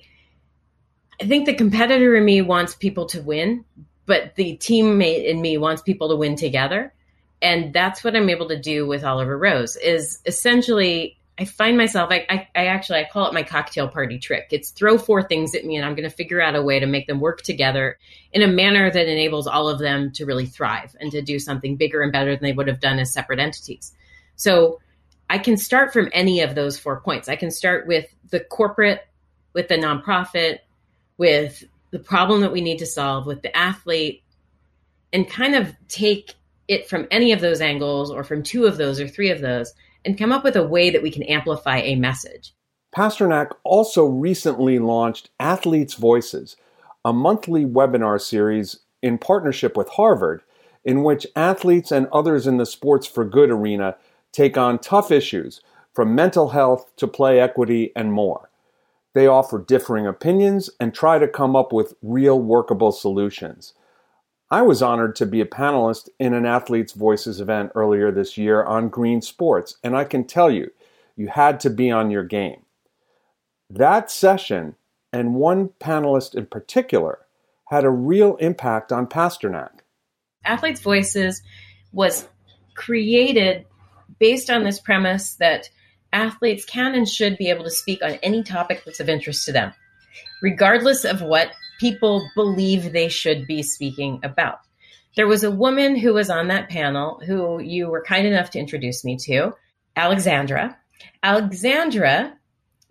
I 1.21 1.25
think 1.25 1.45
the 1.45 1.53
competitor 1.53 2.15
in 2.15 2.25
me 2.25 2.41
wants 2.41 2.73
people 2.73 3.05
to 3.07 3.21
win, 3.21 3.65
but 4.05 4.35
the 4.35 4.57
teammate 4.57 5.29
in 5.29 5.41
me 5.41 5.57
wants 5.57 5.81
people 5.81 6.09
to 6.09 6.15
win 6.15 6.35
together. 6.35 6.93
And 7.41 7.73
that's 7.73 8.03
what 8.03 8.15
I'm 8.15 8.29
able 8.29 8.47
to 8.49 8.59
do 8.59 8.87
with 8.87 9.03
Oliver 9.03 9.37
Rose 9.37 9.75
is 9.75 10.19
essentially 10.25 11.19
I 11.39 11.45
find 11.45 11.77
myself, 11.77 12.09
I, 12.11 12.25
I, 12.29 12.47
I, 12.55 12.65
actually, 12.67 12.99
I 12.99 13.09
call 13.11 13.27
it 13.27 13.33
my 13.33 13.43
cocktail 13.43 13.87
party 13.87 14.19
trick. 14.19 14.47
It's 14.51 14.71
throw 14.71 14.97
four 14.97 15.23
things 15.23 15.55
at 15.55 15.65
me 15.65 15.75
and 15.75 15.85
I'm 15.85 15.95
going 15.95 16.09
to 16.09 16.15
figure 16.15 16.41
out 16.41 16.55
a 16.55 16.61
way 16.61 16.79
to 16.79 16.85
make 16.85 17.07
them 17.07 17.19
work 17.19 17.41
together 17.41 17.97
in 18.31 18.41
a 18.41 18.47
manner 18.47 18.91
that 18.91 19.07
enables 19.07 19.47
all 19.47 19.67
of 19.67 19.79
them 19.79 20.11
to 20.13 20.25
really 20.25 20.45
thrive 20.45 20.95
and 20.99 21.11
to 21.11 21.21
do 21.21 21.39
something 21.39 21.77
bigger 21.77 22.01
and 22.01 22.11
better 22.11 22.35
than 22.35 22.43
they 22.43 22.53
would 22.53 22.67
have 22.67 22.79
done 22.79 22.99
as 22.99 23.13
separate 23.13 23.39
entities. 23.39 23.93
So 24.35 24.79
I 25.29 25.37
can 25.37 25.57
start 25.57 25.93
from 25.93 26.09
any 26.11 26.41
of 26.41 26.53
those 26.53 26.77
four 26.77 26.99
points. 26.99 27.29
I 27.29 27.37
can 27.37 27.51
start 27.51 27.87
with 27.87 28.13
the 28.29 28.41
corporate, 28.41 29.07
with 29.53 29.69
the 29.69 29.77
nonprofit, 29.77 30.59
with 31.17 31.63
the 31.91 31.99
problem 31.99 32.41
that 32.41 32.51
we 32.51 32.61
need 32.61 32.79
to 32.79 32.85
solve, 32.85 33.25
with 33.25 33.41
the 33.41 33.55
athlete, 33.55 34.23
and 35.13 35.29
kind 35.29 35.55
of 35.55 35.73
take 35.87 36.33
it 36.67 36.89
from 36.89 37.07
any 37.11 37.31
of 37.31 37.41
those 37.41 37.61
angles 37.61 38.11
or 38.11 38.23
from 38.23 38.43
two 38.43 38.65
of 38.65 38.77
those 38.77 38.99
or 38.99 39.07
three 39.07 39.29
of 39.29 39.41
those 39.41 39.73
and 40.05 40.17
come 40.17 40.31
up 40.31 40.43
with 40.43 40.55
a 40.55 40.67
way 40.67 40.89
that 40.89 41.03
we 41.03 41.11
can 41.11 41.23
amplify 41.23 41.77
a 41.79 41.95
message. 41.95 42.53
Pasternak 42.95 43.51
also 43.63 44.05
recently 44.05 44.79
launched 44.79 45.29
Athletes 45.39 45.93
Voices, 45.93 46.57
a 47.05 47.13
monthly 47.13 47.65
webinar 47.65 48.19
series 48.19 48.79
in 49.01 49.17
partnership 49.17 49.77
with 49.77 49.89
Harvard, 49.89 50.41
in 50.83 51.03
which 51.03 51.27
athletes 51.35 51.91
and 51.91 52.07
others 52.07 52.47
in 52.47 52.57
the 52.57 52.65
sports 52.65 53.07
for 53.07 53.23
good 53.23 53.49
arena 53.49 53.95
take 54.31 54.57
on 54.57 54.79
tough 54.79 55.11
issues 55.11 55.61
from 55.93 56.15
mental 56.15 56.49
health 56.49 56.91
to 56.97 57.07
play 57.07 57.39
equity 57.39 57.91
and 57.95 58.13
more. 58.13 58.49
They 59.13 59.27
offer 59.27 59.59
differing 59.59 60.07
opinions 60.07 60.69
and 60.79 60.93
try 60.93 61.19
to 61.19 61.27
come 61.27 61.55
up 61.55 61.73
with 61.73 61.95
real 62.01 62.39
workable 62.39 62.91
solutions. 62.91 63.73
I 64.51 64.61
was 64.63 64.81
honored 64.81 65.15
to 65.15 65.25
be 65.25 65.39
a 65.39 65.45
panelist 65.45 66.09
in 66.19 66.33
an 66.33 66.45
Athletes 66.45 66.91
Voices 66.91 67.39
event 67.39 67.71
earlier 67.73 68.11
this 68.11 68.37
year 68.37 68.61
on 68.65 68.89
green 68.89 69.21
sports, 69.21 69.77
and 69.81 69.95
I 69.95 70.03
can 70.03 70.25
tell 70.25 70.51
you, 70.51 70.71
you 71.15 71.29
had 71.29 71.61
to 71.61 71.69
be 71.69 71.89
on 71.89 72.11
your 72.11 72.25
game. 72.25 72.65
That 73.69 74.11
session, 74.11 74.75
and 75.13 75.35
one 75.35 75.69
panelist 75.79 76.35
in 76.35 76.47
particular, 76.47 77.19
had 77.69 77.85
a 77.85 77.89
real 77.89 78.35
impact 78.37 78.91
on 78.91 79.07
Pasternak. 79.07 79.71
Athletes 80.43 80.81
Voices 80.81 81.41
was 81.93 82.27
created 82.75 83.65
based 84.19 84.49
on 84.49 84.65
this 84.65 84.81
premise 84.81 85.35
that 85.35 85.69
athletes 86.11 86.65
can 86.65 86.93
and 86.93 87.07
should 87.07 87.37
be 87.37 87.49
able 87.49 87.63
to 87.63 87.71
speak 87.71 88.03
on 88.03 88.19
any 88.21 88.43
topic 88.43 88.83
that's 88.83 88.99
of 88.99 89.07
interest 89.07 89.45
to 89.45 89.53
them, 89.53 89.71
regardless 90.41 91.05
of 91.05 91.21
what 91.21 91.51
people 91.81 92.29
believe 92.35 92.93
they 92.93 93.09
should 93.09 93.47
be 93.47 93.63
speaking 93.63 94.19
about. 94.21 94.59
There 95.15 95.27
was 95.27 95.43
a 95.43 95.49
woman 95.49 95.95
who 95.95 96.13
was 96.13 96.29
on 96.29 96.47
that 96.49 96.69
panel 96.69 97.19
who 97.25 97.59
you 97.59 97.87
were 97.87 98.03
kind 98.03 98.27
enough 98.27 98.51
to 98.51 98.59
introduce 98.59 99.03
me 99.03 99.17
to, 99.25 99.53
Alexandra. 99.95 100.77
Alexandra 101.23 102.37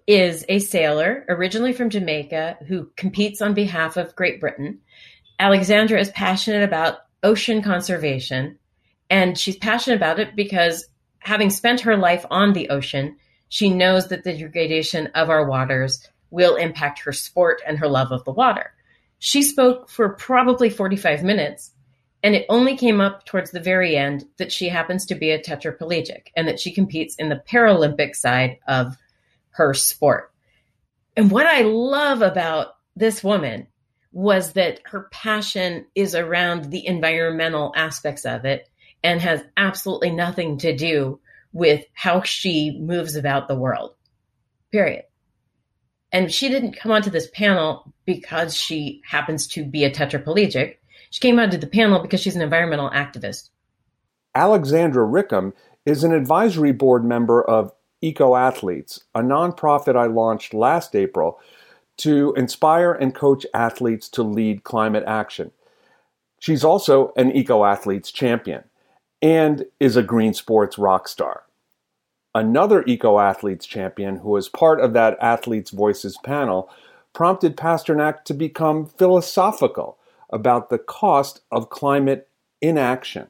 is 0.08 0.44
a 0.48 0.58
sailor 0.58 1.24
originally 1.28 1.72
from 1.72 1.88
Jamaica 1.88 2.58
who 2.66 2.90
competes 2.96 3.40
on 3.40 3.54
behalf 3.54 3.96
of 3.96 4.16
Great 4.16 4.40
Britain. 4.40 4.80
Alexandra 5.38 6.00
is 6.00 6.10
passionate 6.10 6.64
about 6.64 6.98
ocean 7.22 7.62
conservation, 7.62 8.58
and 9.08 9.38
she's 9.38 9.56
passionate 9.56 9.96
about 9.96 10.18
it 10.18 10.34
because 10.34 10.88
having 11.20 11.50
spent 11.50 11.82
her 11.82 11.96
life 11.96 12.26
on 12.28 12.54
the 12.54 12.70
ocean, 12.70 13.16
she 13.50 13.70
knows 13.70 14.08
that 14.08 14.24
the 14.24 14.32
degradation 14.32 15.06
of 15.14 15.30
our 15.30 15.46
waters 15.46 16.04
will 16.30 16.56
impact 16.56 16.98
her 16.98 17.12
sport 17.12 17.62
and 17.64 17.78
her 17.78 17.88
love 17.88 18.10
of 18.10 18.24
the 18.24 18.32
water. 18.32 18.72
She 19.20 19.42
spoke 19.42 19.90
for 19.90 20.08
probably 20.14 20.70
45 20.70 21.22
minutes, 21.22 21.72
and 22.22 22.34
it 22.34 22.46
only 22.48 22.76
came 22.76 23.02
up 23.02 23.26
towards 23.26 23.50
the 23.50 23.60
very 23.60 23.94
end 23.94 24.24
that 24.38 24.50
she 24.50 24.70
happens 24.70 25.06
to 25.06 25.14
be 25.14 25.30
a 25.30 25.38
tetraplegic 25.38 26.28
and 26.34 26.48
that 26.48 26.58
she 26.58 26.72
competes 26.72 27.16
in 27.16 27.28
the 27.28 27.42
Paralympic 27.46 28.16
side 28.16 28.58
of 28.66 28.96
her 29.50 29.74
sport. 29.74 30.32
And 31.16 31.30
what 31.30 31.44
I 31.44 31.62
love 31.62 32.22
about 32.22 32.76
this 32.96 33.22
woman 33.22 33.66
was 34.10 34.54
that 34.54 34.80
her 34.86 35.08
passion 35.12 35.84
is 35.94 36.14
around 36.14 36.70
the 36.70 36.86
environmental 36.86 37.74
aspects 37.76 38.24
of 38.24 38.46
it 38.46 38.68
and 39.04 39.20
has 39.20 39.44
absolutely 39.56 40.10
nothing 40.10 40.56
to 40.58 40.74
do 40.74 41.20
with 41.52 41.84
how 41.92 42.22
she 42.22 42.78
moves 42.80 43.16
about 43.16 43.48
the 43.48 43.54
world. 43.54 43.94
Period. 44.72 45.04
And 46.12 46.32
she 46.32 46.48
didn't 46.48 46.72
come 46.72 46.92
onto 46.92 47.10
this 47.10 47.28
panel 47.32 47.92
because 48.04 48.56
she 48.56 49.00
happens 49.04 49.46
to 49.48 49.64
be 49.64 49.84
a 49.84 49.90
tetraplegic. 49.90 50.76
She 51.10 51.20
came 51.20 51.38
onto 51.38 51.56
the 51.56 51.66
panel 51.66 52.00
because 52.00 52.20
she's 52.20 52.36
an 52.36 52.42
environmental 52.42 52.90
activist. 52.90 53.50
Alexandra 54.34 55.04
Rickham 55.04 55.52
is 55.86 56.04
an 56.04 56.12
advisory 56.12 56.72
board 56.72 57.04
member 57.04 57.42
of 57.42 57.72
Eco 58.00 58.34
Athletes, 58.34 59.04
a 59.14 59.20
nonprofit 59.20 59.96
I 59.96 60.06
launched 60.06 60.54
last 60.54 60.94
April 60.94 61.38
to 61.98 62.32
inspire 62.36 62.92
and 62.92 63.14
coach 63.14 63.44
athletes 63.52 64.08
to 64.08 64.22
lead 64.22 64.64
climate 64.64 65.04
action. 65.06 65.50
She's 66.38 66.64
also 66.64 67.12
an 67.16 67.32
Eco 67.32 67.64
Athletes 67.64 68.10
champion 68.10 68.64
and 69.20 69.66
is 69.78 69.96
a 69.96 70.02
green 70.02 70.32
sports 70.32 70.78
rock 70.78 71.08
star. 71.08 71.42
Another 72.34 72.84
Eco 72.86 73.18
Athletes 73.18 73.66
champion 73.66 74.16
who 74.16 74.30
was 74.30 74.48
part 74.48 74.80
of 74.80 74.92
that 74.92 75.18
Athletes 75.20 75.70
Voices 75.70 76.16
panel 76.24 76.70
prompted 77.12 77.56
Pasternak 77.56 78.24
to 78.24 78.34
become 78.34 78.86
philosophical 78.86 79.98
about 80.32 80.70
the 80.70 80.78
cost 80.78 81.40
of 81.50 81.70
climate 81.70 82.28
inaction. 82.60 83.26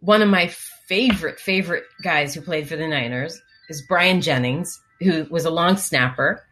One 0.00 0.22
of 0.22 0.28
my 0.28 0.48
favorite, 0.88 1.38
favorite 1.38 1.84
guys 2.02 2.34
who 2.34 2.40
played 2.40 2.68
for 2.68 2.74
the 2.76 2.88
Niners 2.88 3.40
is 3.68 3.82
Brian 3.82 4.20
Jennings, 4.20 4.80
who 5.00 5.26
was 5.30 5.44
a 5.44 5.50
long 5.50 5.76
snapper 5.76 6.42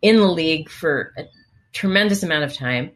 in 0.00 0.16
the 0.16 0.26
league 0.26 0.70
for 0.70 1.12
a 1.18 1.24
tremendous 1.72 2.22
amount 2.22 2.44
of 2.44 2.54
time. 2.54 2.92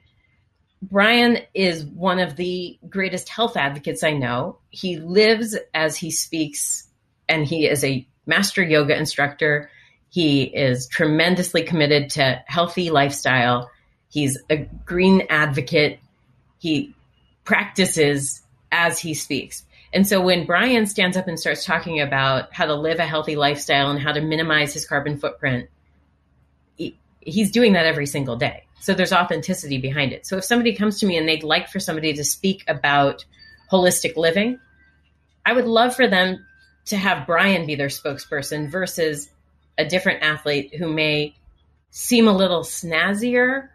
Brian 0.81 1.38
is 1.55 1.85
one 1.85 2.18
of 2.18 2.37
the 2.37 2.79
greatest 2.88 3.29
health 3.29 3.59
advocates 3.59 4.03
I 4.03 4.12
know. 4.12 4.59
He 4.71 4.97
lives 4.99 5.57
as 5.75 5.97
he 5.97 6.11
speaks, 6.11 6.88
and 7.29 7.47
he 7.47 7.66
is 7.66 7.85
a 7.85 8.07
master 8.27 8.63
yoga 8.63 8.97
instructor. 8.97 9.71
He 10.11 10.43
is 10.43 10.87
tremendously 10.87 11.63
committed 11.63 12.11
to 12.11 12.43
healthy 12.47 12.91
lifestyle. 12.91 13.71
He's 14.11 14.39
a 14.51 14.69
green 14.85 15.27
advocate. 15.31 16.01
He 16.59 16.95
practices 17.45 18.43
as 18.71 18.99
he 18.99 19.15
speaks. 19.15 19.65
And 19.93 20.07
so 20.07 20.21
when 20.21 20.47
Brian 20.47 20.87
stands 20.87 21.17
up 21.17 21.29
and 21.29 21.39
starts 21.39 21.65
talking 21.65 22.01
about 22.01 22.53
how 22.53 22.67
to 22.67 22.75
live 22.75 22.99
a 22.99 23.07
healthy 23.07 23.37
lifestyle 23.37 23.91
and 23.91 24.01
how 24.01 24.13
to 24.13 24.21
minimize 24.21 24.73
his 24.73 24.87
carbon 24.87 25.19
footprint, 25.19 25.69
he, 26.77 26.97
he's 27.21 27.51
doing 27.51 27.75
that 27.75 27.85
every 27.85 28.07
single 28.07 28.37
day. 28.37 28.65
So 28.81 28.95
there's 28.95 29.13
authenticity 29.13 29.79
behind 29.79 30.13
it. 30.13 30.27
So 30.27 30.39
if 30.39 30.45
somebody 30.45 30.75
comes 30.75 30.99
to 31.01 31.07
me 31.07 31.17
and 31.17 31.29
they'd 31.29 31.45
like 31.45 31.69
for 31.69 31.79
somebody 31.79 32.15
to 32.15 32.25
speak 32.25 32.65
about 32.69 33.25
holistic 33.71 34.17
living, 34.17 34.59
I 35.45 35.53
would 35.53 35.67
love 35.67 35.95
for 35.95 36.09
them 36.09 36.45
to 36.87 36.97
have 36.97 37.27
Brian 37.27 37.66
be 37.66 37.75
their 37.75 37.88
spokesperson 37.88 38.71
versus 38.71 39.31
a 39.79 39.85
different 39.85 40.23
athlete 40.23 40.75
who 40.75 40.92
may 40.92 41.35
seem 41.90 42.27
a 42.27 42.37
little 42.37 42.62
snazzier 42.62 43.68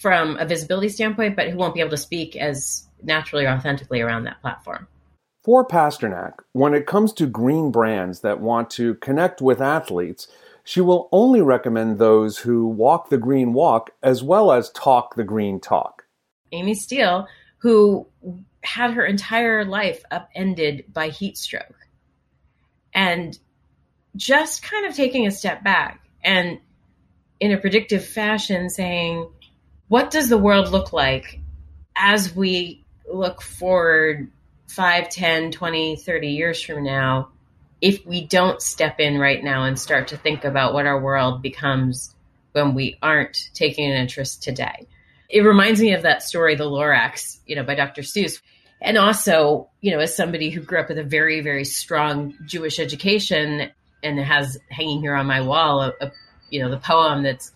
from 0.00 0.36
a 0.38 0.44
visibility 0.44 0.88
standpoint, 0.88 1.36
but 1.36 1.48
who 1.48 1.56
won't 1.56 1.74
be 1.74 1.80
able 1.80 1.90
to 1.90 1.96
speak 1.96 2.36
as 2.36 2.86
naturally 3.02 3.44
or 3.44 3.50
authentically 3.50 4.00
around 4.00 4.24
that 4.24 4.40
platform. 4.40 4.86
For 5.44 5.66
Pasternak, 5.66 6.34
when 6.52 6.72
it 6.72 6.86
comes 6.86 7.12
to 7.14 7.26
green 7.26 7.72
brands 7.72 8.20
that 8.20 8.40
want 8.40 8.70
to 8.70 8.94
connect 8.96 9.42
with 9.42 9.60
athletes, 9.60 10.28
she 10.62 10.80
will 10.80 11.08
only 11.10 11.42
recommend 11.42 11.98
those 11.98 12.38
who 12.38 12.68
walk 12.68 13.10
the 13.10 13.18
green 13.18 13.52
walk 13.52 13.90
as 14.02 14.22
well 14.22 14.52
as 14.52 14.70
talk 14.70 15.16
the 15.16 15.24
green 15.24 15.58
talk. 15.58 16.04
Amy 16.52 16.74
Steele, 16.74 17.26
who 17.58 18.06
had 18.62 18.92
her 18.92 19.04
entire 19.04 19.64
life 19.64 20.04
upended 20.12 20.84
by 20.92 21.08
heat 21.08 21.36
stroke 21.36 21.81
and 22.94 23.38
just 24.16 24.62
kind 24.62 24.86
of 24.86 24.94
taking 24.94 25.26
a 25.26 25.30
step 25.30 25.64
back 25.64 26.00
and 26.22 26.58
in 27.40 27.52
a 27.52 27.58
predictive 27.58 28.04
fashion 28.04 28.68
saying, 28.70 29.28
what 29.88 30.10
does 30.10 30.28
the 30.28 30.38
world 30.38 30.70
look 30.70 30.92
like 30.92 31.40
as 31.96 32.34
we 32.34 32.84
look 33.12 33.42
forward 33.42 34.30
5, 34.68 35.08
10, 35.08 35.50
20, 35.50 35.96
30 35.96 36.28
years 36.28 36.62
from 36.62 36.84
now 36.84 37.28
if 37.80 38.06
we 38.06 38.24
don't 38.24 38.62
step 38.62 39.00
in 39.00 39.18
right 39.18 39.42
now 39.42 39.64
and 39.64 39.78
start 39.78 40.08
to 40.08 40.16
think 40.16 40.44
about 40.44 40.72
what 40.72 40.86
our 40.86 41.00
world 41.00 41.42
becomes 41.42 42.14
when 42.52 42.74
we 42.74 42.96
aren't 43.02 43.50
taking 43.54 43.90
an 43.90 43.96
interest 43.96 44.42
today? 44.42 44.86
It 45.28 45.40
reminds 45.40 45.80
me 45.80 45.94
of 45.94 46.02
that 46.02 46.22
story, 46.22 46.54
The 46.54 46.64
Lorax, 46.64 47.38
you 47.46 47.56
know, 47.56 47.64
by 47.64 47.74
Dr. 47.74 48.02
Seuss 48.02 48.40
and 48.82 48.98
also, 48.98 49.68
you 49.80 49.92
know, 49.92 50.00
as 50.00 50.16
somebody 50.16 50.50
who 50.50 50.60
grew 50.60 50.80
up 50.80 50.88
with 50.88 50.98
a 50.98 51.04
very, 51.04 51.40
very 51.40 51.64
strong 51.64 52.34
Jewish 52.46 52.78
education 52.78 53.70
and 54.02 54.18
has 54.18 54.58
hanging 54.68 55.00
here 55.00 55.14
on 55.14 55.26
my 55.26 55.40
wall, 55.40 55.82
a, 55.82 55.92
a, 56.00 56.12
you 56.50 56.60
know, 56.60 56.70
the 56.70 56.78
poem 56.78 57.22
that's 57.22 57.52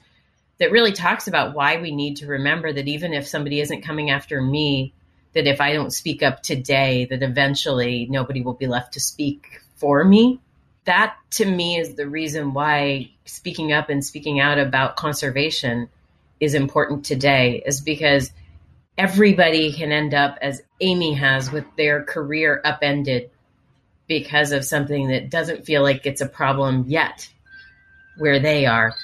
that 0.59 0.73
really 0.73 0.93
talks 0.93 1.29
about 1.29 1.55
why 1.55 1.77
we 1.81 1.95
need 1.95 2.17
to 2.17 2.27
remember 2.27 2.73
that 2.73 2.89
even 2.89 3.13
if 3.13 3.27
somebody 3.27 3.61
isn't 3.61 3.83
coming 3.83 4.11
after 4.11 4.41
me, 4.41 4.95
that 5.35 5.47
if 5.47 5.61
I 5.61 5.75
don't 5.75 5.93
speak 5.93 6.23
up 6.23 6.43
today, 6.43 7.07
that 7.11 7.23
eventually 7.23 8.07
nobody 8.09 8.41
will 8.41 8.55
be 8.55 8.67
left 8.67 8.95
to 8.95 9.01
speak 9.01 9.61
for 9.75 10.03
me. 10.03 10.41
That 10.85 11.17
to 11.33 11.45
me 11.45 11.77
is 11.79 11.95
the 11.95 12.09
reason 12.09 12.55
why 12.55 13.11
speaking 13.27 13.73
up 13.73 13.91
and 13.91 14.03
speaking 14.05 14.41
out 14.41 14.59
about 14.59 14.97
conservation 14.97 15.91
is 16.41 16.55
important 16.55 17.05
today, 17.05 17.63
is 17.67 17.81
because 17.81 18.31
everybody 18.99 19.73
can 19.73 19.93
end 19.93 20.15
up 20.15 20.39
as 20.41 20.63
Amy 20.81 21.15
has 21.15 21.51
with 21.51 21.65
their 21.77 22.03
career 22.03 22.61
upended 22.65 23.31
because 24.07 24.53
of 24.53 24.65
something 24.65 25.09
that 25.09 25.31
doesn't 25.31 25.67
feel 25.67 25.83
like 25.83 26.07
it's 26.07 26.21
a 26.21 26.29
problem 26.29 26.85
yet 26.87 27.29
where 28.19 28.39
they 28.39 28.67
are, 28.67 28.95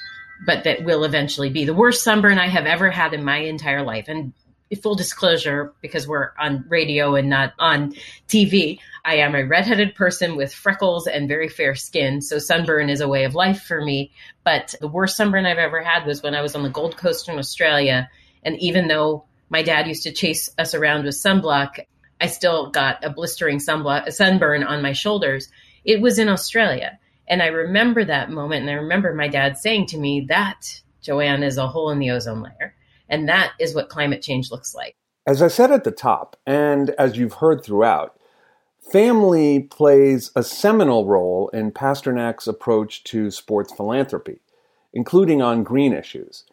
but 0.45 0.63
that 0.63 0.83
will 0.83 1.03
eventually 1.03 1.49
be 1.49 1.65
the 1.65 1.73
worst 1.73 2.03
sunburn 2.03 2.39
I 2.39 2.47
have 2.47 2.65
ever 2.65 2.89
had 2.89 3.13
in 3.13 3.23
my 3.23 3.37
entire 3.37 3.83
life. 3.83 4.07
And 4.07 4.33
full 4.81 4.95
disclosure, 4.95 5.71
because 5.81 6.07
we're 6.07 6.31
on 6.39 6.65
radio 6.67 7.15
and 7.15 7.29
not 7.29 7.53
on 7.59 7.93
TV, 8.27 8.79
I 9.05 9.17
am 9.17 9.35
a 9.35 9.45
redheaded 9.45 9.93
person 9.93 10.35
with 10.35 10.53
freckles 10.53 11.05
and 11.05 11.27
very 11.27 11.47
fair 11.47 11.75
skin. 11.75 12.21
So 12.21 12.39
sunburn 12.39 12.89
is 12.89 13.01
a 13.01 13.07
way 13.07 13.25
of 13.25 13.35
life 13.35 13.61
for 13.61 13.83
me. 13.83 14.11
But 14.43 14.73
the 14.81 14.87
worst 14.87 15.17
sunburn 15.17 15.45
I've 15.45 15.57
ever 15.57 15.83
had 15.83 16.07
was 16.07 16.23
when 16.23 16.33
I 16.33 16.41
was 16.41 16.55
on 16.55 16.63
the 16.63 16.69
Gold 16.69 16.97
Coast 16.97 17.29
in 17.29 17.37
Australia. 17.37 18.09
And 18.43 18.57
even 18.59 18.87
though 18.87 19.25
my 19.53 19.61
dad 19.61 19.87
used 19.87 20.01
to 20.01 20.11
chase 20.11 20.49
us 20.57 20.73
around 20.73 21.05
with 21.05 21.13
sunblock, 21.13 21.77
I 22.19 22.25
still 22.25 22.71
got 22.71 23.05
a 23.05 23.11
blistering 23.11 23.59
sunblock, 23.59 24.07
a 24.07 24.11
sunburn 24.11 24.63
on 24.63 24.81
my 24.81 24.93
shoulders. 24.93 25.47
It 25.85 26.01
was 26.01 26.17
in 26.17 26.27
Australia. 26.27 26.97
And 27.27 27.43
I 27.43 27.47
remember 27.47 28.03
that 28.03 28.31
moment. 28.31 28.61
And 28.61 28.71
I 28.71 28.73
remember 28.73 29.13
my 29.13 29.27
dad 29.27 29.59
saying 29.59 29.85
to 29.87 29.99
me, 29.99 30.25
that, 30.29 30.81
Joanne, 31.03 31.43
is 31.43 31.59
a 31.59 31.67
hole 31.67 31.91
in 31.91 31.99
the 31.99 32.09
ozone 32.09 32.41
layer. 32.41 32.73
And 33.07 33.29
that 33.29 33.51
is 33.59 33.75
what 33.75 33.89
climate 33.89 34.23
change 34.23 34.49
looks 34.49 34.73
like. 34.73 34.95
As 35.27 35.39
I 35.43 35.49
said 35.49 35.71
at 35.71 35.83
the 35.83 35.91
top, 35.91 36.35
and 36.47 36.89
as 36.91 37.15
you've 37.15 37.35
heard 37.35 37.63
throughout, 37.63 38.19
family 38.91 39.59
plays 39.59 40.31
a 40.35 40.41
seminal 40.41 41.05
role 41.05 41.49
in 41.49 41.71
Pasternak's 41.71 42.47
approach 42.47 43.03
to 43.03 43.29
sports 43.29 43.71
philanthropy, 43.71 44.41
including 44.93 45.43
on 45.43 45.63
green 45.63 45.93
issues. 45.93 46.43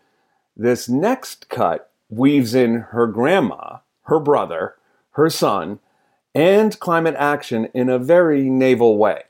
This 0.55 0.87
next 0.87 1.49
cut 1.49 1.90
weaves 2.11 2.55
in 2.55 2.75
her 2.91 3.07
grandma, 3.07 3.79
her 4.03 4.21
brother, 4.21 4.75
her 5.13 5.31
son, 5.31 5.79
and 6.35 6.79
climate 6.79 7.17
action 7.19 7.69
in 7.73 7.89
a 7.89 7.99
very 7.99 8.51
navel 8.51 8.99
way 8.99 9.23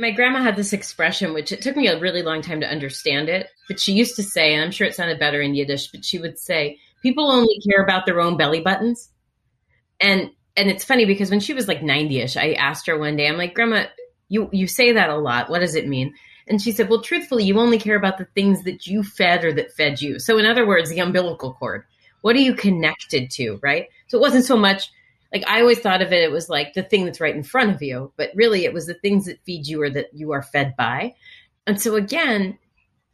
my 0.00 0.10
grandma 0.10 0.42
had 0.42 0.56
this 0.56 0.72
expression, 0.72 1.34
which 1.34 1.52
it 1.52 1.60
took 1.60 1.76
me 1.76 1.86
a 1.86 2.00
really 2.00 2.22
long 2.22 2.42
time 2.42 2.60
to 2.60 2.70
understand 2.70 3.28
it, 3.28 3.48
but 3.68 3.78
she 3.78 3.92
used 3.92 4.16
to 4.16 4.22
say, 4.22 4.54
and 4.54 4.64
I'm 4.64 4.70
sure 4.70 4.86
it 4.86 4.94
sounded 4.94 5.20
better 5.20 5.40
in 5.40 5.54
Yiddish, 5.54 5.88
but 5.88 6.04
she 6.04 6.18
would 6.18 6.38
say, 6.38 6.78
people 7.02 7.30
only 7.30 7.60
care 7.68 7.82
about 7.82 8.06
their 8.06 8.20
own 8.20 8.36
belly 8.36 8.60
buttons. 8.60 9.10
And 10.00 10.30
and 10.56 10.68
it's 10.68 10.84
funny 10.84 11.04
because 11.04 11.30
when 11.30 11.40
she 11.40 11.54
was 11.54 11.68
like 11.68 11.80
90ish, 11.80 12.36
I 12.36 12.54
asked 12.54 12.86
her 12.86 12.98
one 12.98 13.16
day, 13.16 13.28
I'm 13.28 13.36
like, 13.36 13.54
Grandma, 13.54 13.84
you 14.28 14.48
you 14.52 14.66
say 14.66 14.92
that 14.92 15.10
a 15.10 15.16
lot. 15.16 15.50
What 15.50 15.60
does 15.60 15.74
it 15.74 15.86
mean? 15.86 16.14
And 16.48 16.60
she 16.60 16.72
said, 16.72 16.88
Well, 16.88 17.02
truthfully, 17.02 17.44
you 17.44 17.58
only 17.58 17.78
care 17.78 17.96
about 17.96 18.18
the 18.18 18.26
things 18.34 18.64
that 18.64 18.86
you 18.86 19.02
fed 19.02 19.44
or 19.44 19.52
that 19.52 19.72
fed 19.72 20.00
you. 20.00 20.18
So 20.18 20.38
in 20.38 20.46
other 20.46 20.66
words, 20.66 20.90
the 20.90 20.98
umbilical 21.00 21.54
cord. 21.54 21.84
What 22.20 22.36
are 22.36 22.40
you 22.40 22.54
connected 22.54 23.30
to, 23.32 23.58
right? 23.62 23.88
So 24.08 24.18
it 24.18 24.20
wasn't 24.20 24.44
so 24.44 24.56
much 24.56 24.90
like 25.32 25.44
I 25.46 25.60
always 25.60 25.78
thought 25.78 26.02
of 26.02 26.12
it, 26.12 26.22
it 26.22 26.32
was 26.32 26.48
like 26.48 26.74
the 26.74 26.82
thing 26.82 27.04
that's 27.04 27.20
right 27.20 27.34
in 27.34 27.42
front 27.42 27.74
of 27.74 27.82
you, 27.82 28.12
but 28.16 28.30
really 28.34 28.64
it 28.64 28.72
was 28.72 28.86
the 28.86 28.94
things 28.94 29.26
that 29.26 29.44
feed 29.44 29.66
you 29.66 29.80
or 29.82 29.90
that 29.90 30.12
you 30.12 30.32
are 30.32 30.42
fed 30.42 30.74
by. 30.76 31.14
And 31.66 31.80
so 31.80 31.94
again, 31.94 32.58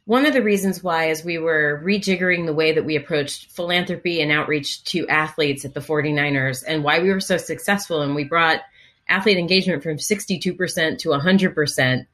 one 0.05 0.25
of 0.25 0.33
the 0.33 0.41
reasons 0.41 0.81
why, 0.81 1.09
as 1.09 1.23
we 1.23 1.37
were 1.37 1.81
rejiggering 1.83 2.45
the 2.45 2.53
way 2.53 2.71
that 2.71 2.85
we 2.85 2.95
approached 2.95 3.51
philanthropy 3.51 4.21
and 4.21 4.31
outreach 4.31 4.83
to 4.85 5.07
athletes 5.07 5.65
at 5.65 5.73
the 5.73 5.81
49ers 5.81 6.63
and 6.65 6.83
why 6.83 6.99
we 6.99 7.11
were 7.11 7.19
so 7.19 7.37
successful 7.37 8.01
and 8.01 8.15
we 8.15 8.23
brought 8.23 8.61
athlete 9.09 9.37
engagement 9.37 9.83
from 9.83 9.97
62% 9.97 10.97
to 10.99 11.09
100% 11.09 12.05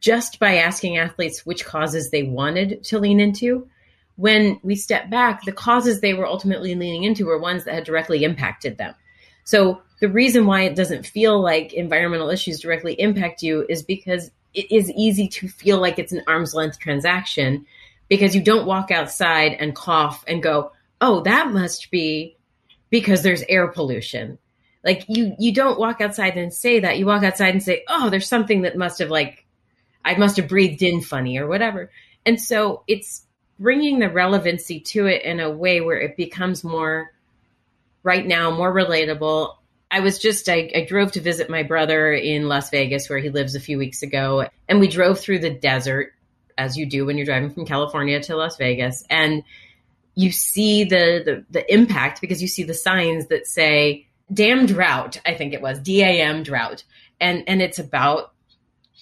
just 0.00 0.38
by 0.38 0.56
asking 0.56 0.96
athletes 0.96 1.46
which 1.46 1.64
causes 1.64 2.10
they 2.10 2.22
wanted 2.22 2.82
to 2.84 2.98
lean 2.98 3.20
into. 3.20 3.68
When 4.16 4.60
we 4.62 4.76
step 4.76 5.10
back, 5.10 5.44
the 5.44 5.52
causes 5.52 6.00
they 6.00 6.14
were 6.14 6.26
ultimately 6.26 6.74
leaning 6.74 7.04
into 7.04 7.26
were 7.26 7.38
ones 7.38 7.64
that 7.64 7.74
had 7.74 7.84
directly 7.84 8.22
impacted 8.22 8.78
them. 8.78 8.94
So 9.44 9.82
the 10.00 10.08
reason 10.08 10.46
why 10.46 10.62
it 10.62 10.76
doesn't 10.76 11.06
feel 11.06 11.40
like 11.40 11.72
environmental 11.72 12.30
issues 12.30 12.60
directly 12.60 12.94
impact 13.00 13.42
you 13.42 13.66
is 13.68 13.82
because 13.82 14.30
it 14.54 14.70
is 14.70 14.90
easy 14.92 15.28
to 15.28 15.48
feel 15.48 15.80
like 15.80 15.98
it's 15.98 16.12
an 16.12 16.22
arm's 16.26 16.54
length 16.54 16.78
transaction 16.78 17.66
because 18.08 18.34
you 18.34 18.42
don't 18.42 18.66
walk 18.66 18.90
outside 18.90 19.56
and 19.58 19.74
cough 19.74 20.24
and 20.26 20.42
go, 20.42 20.72
"Oh, 21.00 21.22
that 21.22 21.50
must 21.50 21.90
be 21.90 22.36
because 22.90 23.22
there's 23.22 23.42
air 23.48 23.68
pollution." 23.68 24.38
Like 24.84 25.04
you 25.08 25.34
you 25.38 25.52
don't 25.52 25.78
walk 25.78 26.00
outside 26.00 26.36
and 26.36 26.52
say 26.52 26.80
that. 26.80 26.98
You 26.98 27.06
walk 27.06 27.22
outside 27.24 27.54
and 27.54 27.62
say, 27.62 27.82
"Oh, 27.88 28.10
there's 28.10 28.28
something 28.28 28.62
that 28.62 28.76
must 28.76 28.98
have 29.00 29.10
like 29.10 29.44
I 30.04 30.14
must 30.16 30.36
have 30.36 30.48
breathed 30.48 30.82
in 30.82 31.00
funny 31.00 31.38
or 31.38 31.46
whatever." 31.46 31.90
And 32.26 32.40
so 32.40 32.84
it's 32.86 33.24
bringing 33.58 33.98
the 33.98 34.10
relevancy 34.10 34.80
to 34.80 35.06
it 35.06 35.22
in 35.22 35.40
a 35.40 35.50
way 35.50 35.80
where 35.80 35.98
it 35.98 36.16
becomes 36.16 36.64
more 36.64 37.12
right 38.02 38.26
now, 38.26 38.50
more 38.50 38.72
relatable. 38.72 39.54
I 39.90 40.00
was 40.00 40.18
just, 40.18 40.48
I, 40.48 40.70
I, 40.74 40.84
drove 40.84 41.12
to 41.12 41.20
visit 41.20 41.48
my 41.48 41.62
brother 41.62 42.12
in 42.12 42.48
Las 42.48 42.70
Vegas, 42.70 43.08
where 43.08 43.20
he 43.20 43.30
lives 43.30 43.54
a 43.54 43.60
few 43.60 43.78
weeks 43.78 44.02
ago. 44.02 44.48
And 44.68 44.80
we 44.80 44.88
drove 44.88 45.20
through 45.20 45.38
the 45.38 45.50
desert, 45.50 46.12
as 46.58 46.76
you 46.76 46.86
do 46.86 47.06
when 47.06 47.16
you're 47.16 47.26
driving 47.26 47.50
from 47.50 47.66
California 47.66 48.20
to 48.20 48.36
Las 48.36 48.56
Vegas. 48.56 49.04
And 49.08 49.44
you 50.14 50.30
see 50.32 50.84
the, 50.84 51.22
the, 51.24 51.44
the 51.50 51.72
impact 51.72 52.20
because 52.20 52.42
you 52.42 52.48
see 52.48 52.64
the 52.64 52.74
signs 52.74 53.28
that 53.28 53.46
say 53.46 54.06
dam 54.32 54.66
drought, 54.66 55.20
I 55.24 55.34
think 55.34 55.52
it 55.52 55.62
was 55.62 55.78
DAM 55.78 56.42
drought. 56.42 56.84
And, 57.20 57.44
and 57.46 57.62
it's 57.62 57.78
about 57.78 58.33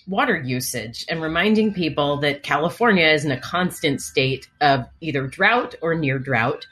water 0.07 0.41
usage 0.41 1.05
and 1.09 1.23
reminding 1.23 1.73
people 1.73 2.17
that 2.19 2.43
California 2.43 3.07
is 3.07 3.25
in 3.25 3.31
a 3.31 3.41
constant 3.41 4.01
state 4.01 4.49
of 4.61 4.87
either 5.01 5.27
drought 5.27 5.75
or 5.83 5.95
near 5.95 6.19
drought 6.19 6.67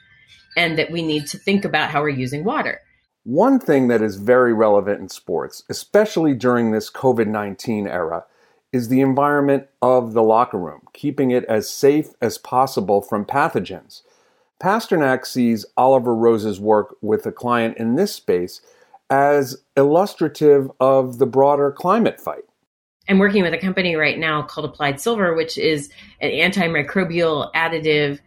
and 0.57 0.77
that 0.77 0.91
we 0.91 1.01
need 1.01 1.27
to 1.27 1.37
think 1.37 1.65
about 1.65 1.89
how 1.89 2.01
we're 2.01 2.09
using 2.09 2.43
water. 2.43 2.81
One 3.23 3.59
thing 3.59 3.87
that 3.87 4.01
is 4.01 4.15
very 4.15 4.53
relevant 4.53 4.99
in 4.99 5.09
sports, 5.09 5.63
especially 5.69 6.33
during 6.33 6.71
this 6.71 6.89
COVID 6.89 7.27
19 7.27 7.87
era, 7.87 8.25
is 8.73 8.87
the 8.87 9.01
environment 9.01 9.67
of 9.81 10.13
the 10.13 10.23
locker 10.23 10.57
room, 10.57 10.81
keeping 10.93 11.31
it 11.31 11.45
as 11.45 11.69
safe 11.69 12.09
as 12.21 12.37
possible 12.37 13.01
from 13.01 13.25
pathogens. 13.25 14.01
Pasternak 14.61 15.25
sees 15.25 15.65
Oliver 15.75 16.15
Rose's 16.15 16.59
work 16.59 16.95
with 17.01 17.25
a 17.25 17.31
client 17.31 17.77
in 17.77 17.95
this 17.95 18.13
space 18.13 18.61
as 19.09 19.57
illustrative 19.75 20.71
of 20.79 21.17
the 21.17 21.25
broader 21.25 21.71
climate 21.71 22.21
fight. 22.21 22.45
I'm 23.11 23.19
working 23.19 23.43
with 23.43 23.53
a 23.53 23.57
company 23.57 23.97
right 23.97 24.17
now 24.17 24.41
called 24.41 24.63
Applied 24.63 25.01
Silver, 25.01 25.35
which 25.35 25.57
is 25.57 25.89
an 26.21 26.31
antimicrobial 26.31 27.51
additive 27.53 28.19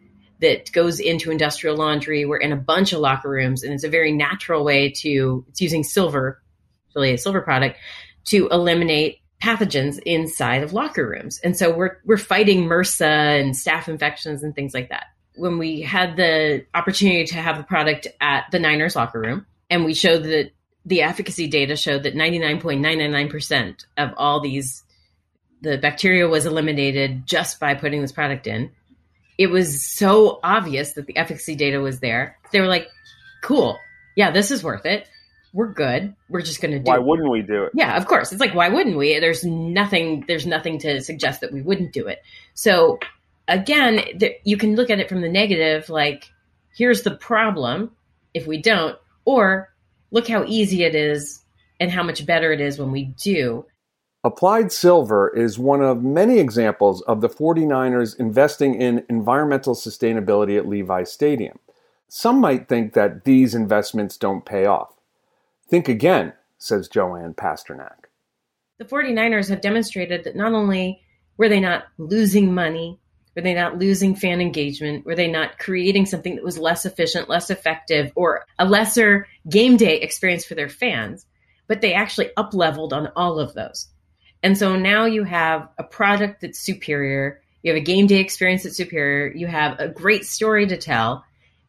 that 0.42 0.70
goes 0.73 1.01
into 1.01 1.31
industrial 1.31 1.75
laundry. 1.75 2.27
We're 2.27 2.37
in 2.37 2.53
a 2.53 2.57
bunch 2.57 2.92
of 2.92 3.01
locker 3.01 3.31
rooms, 3.31 3.62
and 3.62 3.73
it's 3.73 3.85
a 3.85 3.88
very 3.88 4.12
natural 4.12 4.62
way 4.62 4.90
to, 5.01 5.47
it's 5.49 5.62
using 5.62 5.85
silver, 5.85 6.42
really 6.94 7.14
a 7.14 7.18
silver 7.18 7.40
product, 7.40 7.79
to 8.27 8.47
eliminate 8.49 9.20
pathogens 9.42 9.99
inside 10.05 10.62
of 10.62 10.75
locker 10.75 11.09
rooms. 11.09 11.40
And 11.42 11.57
so 11.57 11.75
we're, 11.75 11.97
we're 12.05 12.18
fighting 12.18 12.64
MRSA 12.66 13.40
and 13.40 13.55
staph 13.55 13.88
infections 13.88 14.42
and 14.42 14.55
things 14.55 14.75
like 14.75 14.90
that. 14.90 15.07
When 15.37 15.57
we 15.57 15.81
had 15.81 16.16
the 16.16 16.66
opportunity 16.75 17.25
to 17.29 17.37
have 17.37 17.57
the 17.57 17.64
product 17.64 18.07
at 18.20 18.51
the 18.53 18.59
Niners 18.59 18.97
locker 18.97 19.18
room, 19.18 19.47
and 19.70 19.87
we 19.87 19.94
showed 19.94 20.25
that 20.25 20.51
the 20.85 21.03
efficacy 21.03 21.47
data 21.47 21.77
showed 21.77 22.03
that 22.03 22.14
99.999% 22.14 23.87
of 23.97 24.11
all 24.16 24.40
these 24.40 24.83
the 25.62 25.79
bacteria 25.79 26.29
was 26.29 26.44
eliminated 26.44 27.27
just 27.27 27.59
by 27.59 27.75
putting 27.75 28.03
this 28.03 28.12
product 28.12 28.47
in 28.47 28.70
it 29.38 29.49
was 29.49 29.87
so 29.97 30.38
obvious 30.42 30.92
that 30.92 31.07
the 31.07 31.16
efficacy 31.16 31.57
data 31.57 31.81
was 31.81 32.01
there. 32.01 32.38
They 32.53 32.61
were 32.61 32.68
like, 32.68 32.88
cool. 33.42 33.79
Yeah, 34.16 34.31
this 34.31 34.51
is 34.51 34.62
worth 34.62 34.87
it. 34.87 35.09
We're 35.53 35.73
good. 35.73 36.14
We're 36.29 36.42
just 36.42 36.61
going 36.61 36.73
to 36.73 36.79
do 36.79 36.90
Why 36.90 36.99
wouldn't 36.99 37.31
we 37.31 37.42
do 37.42 37.64
it? 37.64 37.73
Yeah, 37.75 37.97
of 37.97 38.07
course. 38.07 38.33
It's 38.33 38.40
like, 38.40 38.55
why 38.55 38.68
wouldn't 38.68 38.97
we? 38.97 39.18
There's 39.20 39.44
nothing, 39.44 40.25
there's 40.27 40.47
nothing 40.47 40.79
to 40.81 41.01
suggest 41.01 41.40
that 41.40 41.53
we 41.53 41.62
wouldn't 41.62 41.92
do 41.92 42.07
it. 42.07 42.23
So 42.55 42.99
again, 43.47 44.01
you 44.44 44.57
can 44.57 44.77
look 44.77 44.90
at 44.90 45.01
it 45.01 45.09
from 45.09 45.20
the 45.20 45.29
negative, 45.29 45.88
like, 45.88 46.31
here's 46.77 47.03
the 47.03 47.14
problem 47.16 47.92
if 48.35 48.47
we 48.47 48.61
don't, 48.61 48.99
or 49.25 49.73
look 50.11 50.29
how 50.29 50.45
easy 50.47 50.85
it 50.85 50.95
is 50.95 51.43
and 51.81 51.90
how 51.90 52.03
much 52.03 52.25
better 52.27 52.53
it 52.53 52.61
is 52.61 52.79
when 52.79 52.93
we 52.93 53.05
do. 53.05 53.67
Applied 54.23 54.73
Silver 54.73 55.29
is 55.29 55.59
one 55.59 55.83
of 55.83 56.03
many 56.03 56.38
examples 56.38 57.03
of 57.03 57.21
the 57.21 57.29
49ers 57.29 58.19
investing 58.19 58.81
in 58.81 59.05
environmental 59.11 59.75
sustainability 59.75 60.57
at 60.57 60.67
Levi 60.67 61.05
Stadium. 61.05 61.59
Some 62.09 62.40
might 62.40 62.69
think 62.69 62.95
that 62.95 63.25
these 63.25 63.55
investments 63.55 64.17
don't 64.17 64.47
pay 64.47 64.64
off. 64.64 64.95
Think 65.69 65.88
again, 65.88 66.33
says 66.59 66.88
Joanne 66.88 67.35
Pasternak. 67.35 68.07
The 68.79 68.85
49ers 68.85 69.49
have 69.51 69.61
demonstrated 69.61 70.25
that 70.25 70.37
not 70.37 70.53
only 70.53 71.03
were 71.37 71.49
they 71.49 71.61
not 71.61 71.85
losing 71.99 72.55
money, 72.55 72.99
Were 73.35 73.42
they 73.42 73.55
not 73.55 73.79
losing 73.79 74.14
fan 74.14 74.40
engagement? 74.40 75.05
Were 75.05 75.16
they 75.16 75.29
not 75.29 75.59
creating 75.59 76.07
something 76.07 76.37
that 76.37 76.44
was 76.44 76.59
less 76.59 76.87
efficient, 76.87 77.29
less 77.29 77.51
effective, 77.51 78.12
or 78.14 78.47
a 78.59 78.64
lesser 78.64 79.27
game 79.49 79.77
day 79.77 80.01
experience 80.01 80.44
for 80.44 80.55
their 80.55 80.68
fans? 80.68 81.27
But 81.66 81.81
they 81.81 81.94
actually 81.94 82.31
up 82.37 82.55
leveled 82.55 82.92
on 82.92 83.09
all 83.16 83.40
of 83.40 83.55
those. 83.55 83.88
And 84.42 84.57
so 84.57 84.77
now 84.77 85.07
you 85.07 85.25
have 85.25 85.68
a 85.79 85.85
product 85.85 86.42
that's 86.42 86.61
superior. 86.61 87.40
You 87.62 87.73
have 87.73 87.81
a 87.81 87.85
game 87.85 88.07
day 88.07 88.20
experience 88.20 88.62
that's 88.62 88.77
superior. 88.77 89.33
You 89.35 89.47
have 89.47 89.81
a 89.81 89.88
great 89.88 90.27
story 90.27 90.66
to 90.66 90.77
tell. 90.77 91.25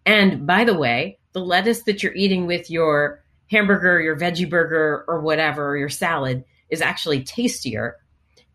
And 0.05 0.45
by 0.45 0.65
the 0.65 0.77
way, 0.77 1.17
the 1.31 1.39
lettuce 1.39 1.83
that 1.83 2.03
you're 2.03 2.13
eating 2.13 2.45
with 2.45 2.69
your 2.69 3.23
hamburger, 3.49 4.01
your 4.01 4.17
veggie 4.17 4.49
burger, 4.49 5.05
or 5.07 5.21
whatever, 5.21 5.69
or 5.69 5.77
your 5.77 5.89
salad 5.89 6.43
is 6.69 6.81
actually 6.81 7.23
tastier. 7.23 7.97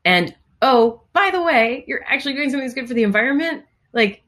And 0.04 0.34
oh, 0.62 1.02
by 1.12 1.30
the 1.32 1.42
way, 1.42 1.84
you're 1.86 2.04
actually 2.04 2.34
doing 2.34 2.50
something 2.50 2.66
that's 2.66 2.74
good 2.74 2.88
for 2.88 2.94
the 2.94 3.02
environment. 3.02 3.64
Like, 3.92 4.22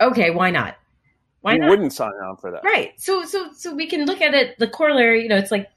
okay, 0.00 0.30
why 0.30 0.50
not? 0.50 0.76
Why 1.40 1.54
you 1.54 1.60
not? 1.60 1.70
wouldn't 1.70 1.92
sign 1.92 2.12
on 2.24 2.36
for 2.36 2.52
that, 2.52 2.64
right? 2.64 2.92
So, 2.98 3.24
so, 3.24 3.50
so 3.52 3.74
we 3.74 3.86
can 3.86 4.06
look 4.06 4.20
at 4.20 4.34
it. 4.34 4.58
The 4.58 4.68
corollary, 4.68 5.22
you 5.22 5.28
know, 5.28 5.36
it's 5.36 5.50
like, 5.50 5.68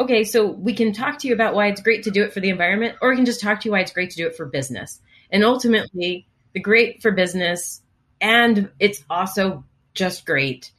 okay, 0.00 0.24
so 0.24 0.46
we 0.46 0.72
can 0.72 0.92
talk 0.92 1.18
to 1.18 1.28
you 1.28 1.34
about 1.34 1.54
why 1.54 1.66
it's 1.66 1.82
great 1.82 2.04
to 2.04 2.10
do 2.10 2.24
it 2.24 2.32
for 2.32 2.40
the 2.40 2.48
environment, 2.48 2.96
or 3.02 3.10
we 3.10 3.16
can 3.16 3.26
just 3.26 3.40
talk 3.40 3.60
to 3.60 3.68
you 3.68 3.72
why 3.72 3.80
it's 3.80 3.92
great 3.92 4.10
to 4.10 4.16
do 4.16 4.26
it 4.26 4.36
for 4.36 4.46
business. 4.46 4.98
And 5.30 5.44
ultimately, 5.44 6.26
the 6.54 6.60
great 6.60 7.02
for 7.02 7.10
business, 7.10 7.82
and 8.20 8.70
it's 8.78 9.04
also 9.10 9.64
just 9.94 10.24
great. 10.24 10.72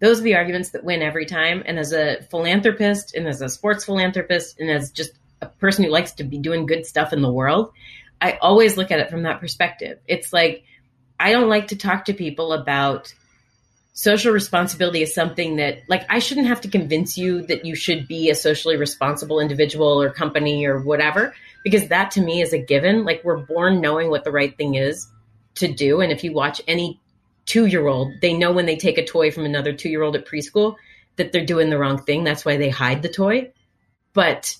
Those 0.00 0.20
are 0.20 0.24
the 0.24 0.36
arguments 0.36 0.70
that 0.70 0.84
win 0.84 1.00
every 1.00 1.24
time. 1.24 1.62
And 1.64 1.78
as 1.78 1.92
a 1.92 2.22
philanthropist, 2.30 3.14
and 3.14 3.26
as 3.26 3.40
a 3.40 3.48
sports 3.48 3.84
philanthropist, 3.84 4.60
and 4.60 4.70
as 4.70 4.90
just 4.90 5.12
a 5.40 5.46
person 5.46 5.84
who 5.84 5.90
likes 5.90 6.12
to 6.12 6.24
be 6.24 6.38
doing 6.38 6.66
good 6.66 6.84
stuff 6.84 7.12
in 7.12 7.22
the 7.22 7.32
world, 7.32 7.72
I 8.20 8.38
always 8.40 8.76
look 8.76 8.90
at 8.90 9.00
it 9.00 9.10
from 9.10 9.22
that 9.22 9.40
perspective. 9.40 9.98
It's 10.06 10.32
like 10.32 10.64
I 11.18 11.32
don't 11.32 11.48
like 11.48 11.68
to 11.68 11.76
talk 11.76 12.06
to 12.06 12.14
people 12.14 12.52
about 12.52 13.12
social 13.92 14.32
responsibility 14.32 15.02
as 15.02 15.14
something 15.14 15.56
that 15.56 15.78
like 15.88 16.04
I 16.10 16.18
shouldn't 16.18 16.48
have 16.48 16.60
to 16.62 16.68
convince 16.68 17.16
you 17.16 17.46
that 17.46 17.64
you 17.64 17.74
should 17.74 18.06
be 18.06 18.28
a 18.28 18.34
socially 18.34 18.76
responsible 18.76 19.40
individual 19.40 20.00
or 20.02 20.10
company 20.10 20.66
or 20.66 20.80
whatever 20.80 21.34
because 21.64 21.88
that 21.88 22.10
to 22.12 22.20
me 22.20 22.42
is 22.42 22.52
a 22.52 22.58
given. 22.58 23.04
Like 23.04 23.22
we're 23.24 23.38
born 23.38 23.80
knowing 23.80 24.10
what 24.10 24.24
the 24.24 24.32
right 24.32 24.56
thing 24.56 24.74
is 24.74 25.08
to 25.56 25.72
do 25.72 26.00
and 26.00 26.12
if 26.12 26.24
you 26.24 26.32
watch 26.32 26.60
any 26.68 27.00
2-year-old, 27.46 28.20
they 28.20 28.34
know 28.34 28.52
when 28.52 28.66
they 28.66 28.76
take 28.76 28.98
a 28.98 29.06
toy 29.06 29.30
from 29.30 29.44
another 29.44 29.72
2-year-old 29.72 30.16
at 30.16 30.26
preschool 30.26 30.74
that 31.14 31.32
they're 31.32 31.46
doing 31.46 31.70
the 31.70 31.78
wrong 31.78 32.02
thing. 32.02 32.24
That's 32.24 32.44
why 32.44 32.56
they 32.56 32.68
hide 32.68 33.02
the 33.02 33.08
toy. 33.08 33.52
But 34.12 34.56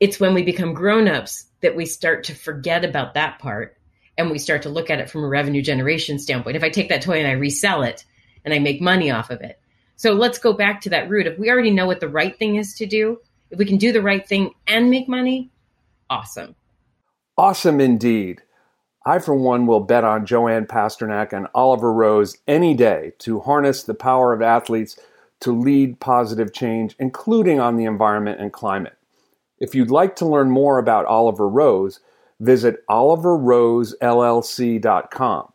it's 0.00 0.20
when 0.20 0.34
we 0.34 0.42
become 0.42 0.72
grown-ups 0.72 1.47
that 1.60 1.76
we 1.76 1.86
start 1.86 2.24
to 2.24 2.34
forget 2.34 2.84
about 2.84 3.14
that 3.14 3.38
part 3.38 3.76
and 4.16 4.30
we 4.30 4.38
start 4.38 4.62
to 4.62 4.68
look 4.68 4.90
at 4.90 4.98
it 4.98 5.10
from 5.10 5.24
a 5.24 5.28
revenue 5.28 5.62
generation 5.62 6.18
standpoint. 6.18 6.56
If 6.56 6.64
I 6.64 6.70
take 6.70 6.88
that 6.88 7.02
toy 7.02 7.18
and 7.18 7.28
I 7.28 7.32
resell 7.32 7.82
it 7.82 8.04
and 8.44 8.52
I 8.52 8.58
make 8.58 8.80
money 8.80 9.10
off 9.10 9.30
of 9.30 9.40
it. 9.40 9.60
So 9.96 10.12
let's 10.12 10.38
go 10.38 10.52
back 10.52 10.82
to 10.82 10.90
that 10.90 11.08
root. 11.08 11.26
If 11.26 11.38
we 11.38 11.50
already 11.50 11.70
know 11.70 11.86
what 11.86 12.00
the 12.00 12.08
right 12.08 12.36
thing 12.36 12.56
is 12.56 12.74
to 12.74 12.86
do, 12.86 13.20
if 13.50 13.58
we 13.58 13.64
can 13.64 13.78
do 13.78 13.92
the 13.92 14.02
right 14.02 14.26
thing 14.26 14.52
and 14.66 14.90
make 14.90 15.08
money, 15.08 15.50
awesome. 16.10 16.54
Awesome 17.36 17.80
indeed. 17.80 18.42
I, 19.06 19.20
for 19.20 19.34
one, 19.34 19.66
will 19.66 19.80
bet 19.80 20.04
on 20.04 20.26
Joanne 20.26 20.66
Pasternak 20.66 21.32
and 21.32 21.46
Oliver 21.54 21.92
Rose 21.92 22.36
any 22.46 22.74
day 22.74 23.12
to 23.20 23.40
harness 23.40 23.84
the 23.84 23.94
power 23.94 24.32
of 24.32 24.42
athletes 24.42 24.98
to 25.40 25.52
lead 25.52 25.98
positive 25.98 26.52
change, 26.52 26.94
including 26.98 27.58
on 27.58 27.76
the 27.76 27.84
environment 27.84 28.40
and 28.40 28.52
climate. 28.52 28.97
If 29.60 29.74
you'd 29.74 29.90
like 29.90 30.16
to 30.16 30.26
learn 30.26 30.50
more 30.50 30.78
about 30.78 31.06
Oliver 31.06 31.48
Rose, 31.48 32.00
visit 32.40 32.84
oliverrosellc.com. 32.88 35.52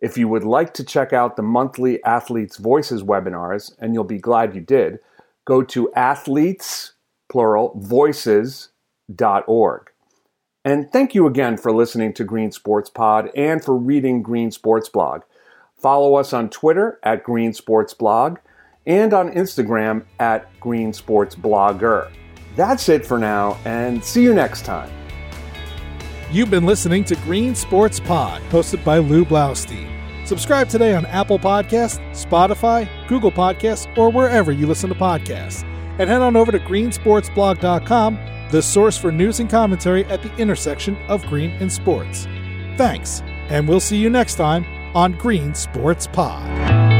If 0.00 0.18
you 0.18 0.28
would 0.28 0.44
like 0.44 0.74
to 0.74 0.84
check 0.84 1.12
out 1.12 1.36
the 1.36 1.42
monthly 1.42 2.02
Athletes 2.04 2.56
Voices 2.56 3.02
webinars, 3.02 3.74
and 3.78 3.94
you'll 3.94 4.04
be 4.04 4.18
glad 4.18 4.54
you 4.54 4.60
did, 4.60 5.00
go 5.44 5.62
to 5.62 5.92
athletes, 5.94 6.92
plural, 7.30 7.78
voices.org. 7.80 8.70
And 10.64 10.90
thank 10.92 11.14
you 11.14 11.26
again 11.26 11.56
for 11.56 11.72
listening 11.72 12.12
to 12.14 12.24
Green 12.24 12.52
Sports 12.52 12.90
Pod 12.90 13.30
and 13.36 13.64
for 13.64 13.76
reading 13.76 14.22
Green 14.22 14.50
Sports 14.50 14.88
Blog. 14.88 15.22
Follow 15.76 16.14
us 16.14 16.32
on 16.32 16.50
Twitter 16.50 17.00
at 17.02 17.24
Green 17.24 17.52
Sports 17.52 17.94
Blog 17.94 18.38
and 18.86 19.12
on 19.12 19.32
Instagram 19.32 20.04
at 20.20 20.48
Green 20.60 20.92
Sports 20.92 21.34
Blogger. 21.34 22.12
That's 22.56 22.88
it 22.88 23.06
for 23.06 23.18
now, 23.18 23.58
and 23.64 24.04
see 24.04 24.22
you 24.22 24.34
next 24.34 24.64
time. 24.64 24.90
You've 26.30 26.50
been 26.50 26.66
listening 26.66 27.04
to 27.04 27.16
Green 27.16 27.54
Sports 27.54 28.00
Pod, 28.00 28.42
hosted 28.44 28.84
by 28.84 28.98
Lew 28.98 29.24
Blaustein. 29.24 29.88
Subscribe 30.26 30.68
today 30.68 30.94
on 30.94 31.04
Apple 31.06 31.38
Podcasts, 31.38 31.98
Spotify, 32.12 32.88
Google 33.08 33.32
Podcasts, 33.32 33.86
or 33.98 34.10
wherever 34.10 34.52
you 34.52 34.66
listen 34.66 34.88
to 34.88 34.94
podcasts. 34.94 35.62
And 35.98 36.08
head 36.08 36.22
on 36.22 36.36
over 36.36 36.52
to 36.52 36.58
greensportsblog.com, 36.58 38.18
the 38.50 38.62
source 38.62 38.96
for 38.96 39.12
news 39.12 39.40
and 39.40 39.50
commentary 39.50 40.04
at 40.06 40.22
the 40.22 40.34
intersection 40.36 40.96
of 41.08 41.24
green 41.26 41.50
and 41.52 41.70
sports. 41.70 42.26
Thanks, 42.78 43.22
and 43.50 43.68
we'll 43.68 43.80
see 43.80 43.98
you 43.98 44.08
next 44.08 44.36
time 44.36 44.64
on 44.94 45.12
Green 45.12 45.54
Sports 45.54 46.06
Pod. 46.06 46.91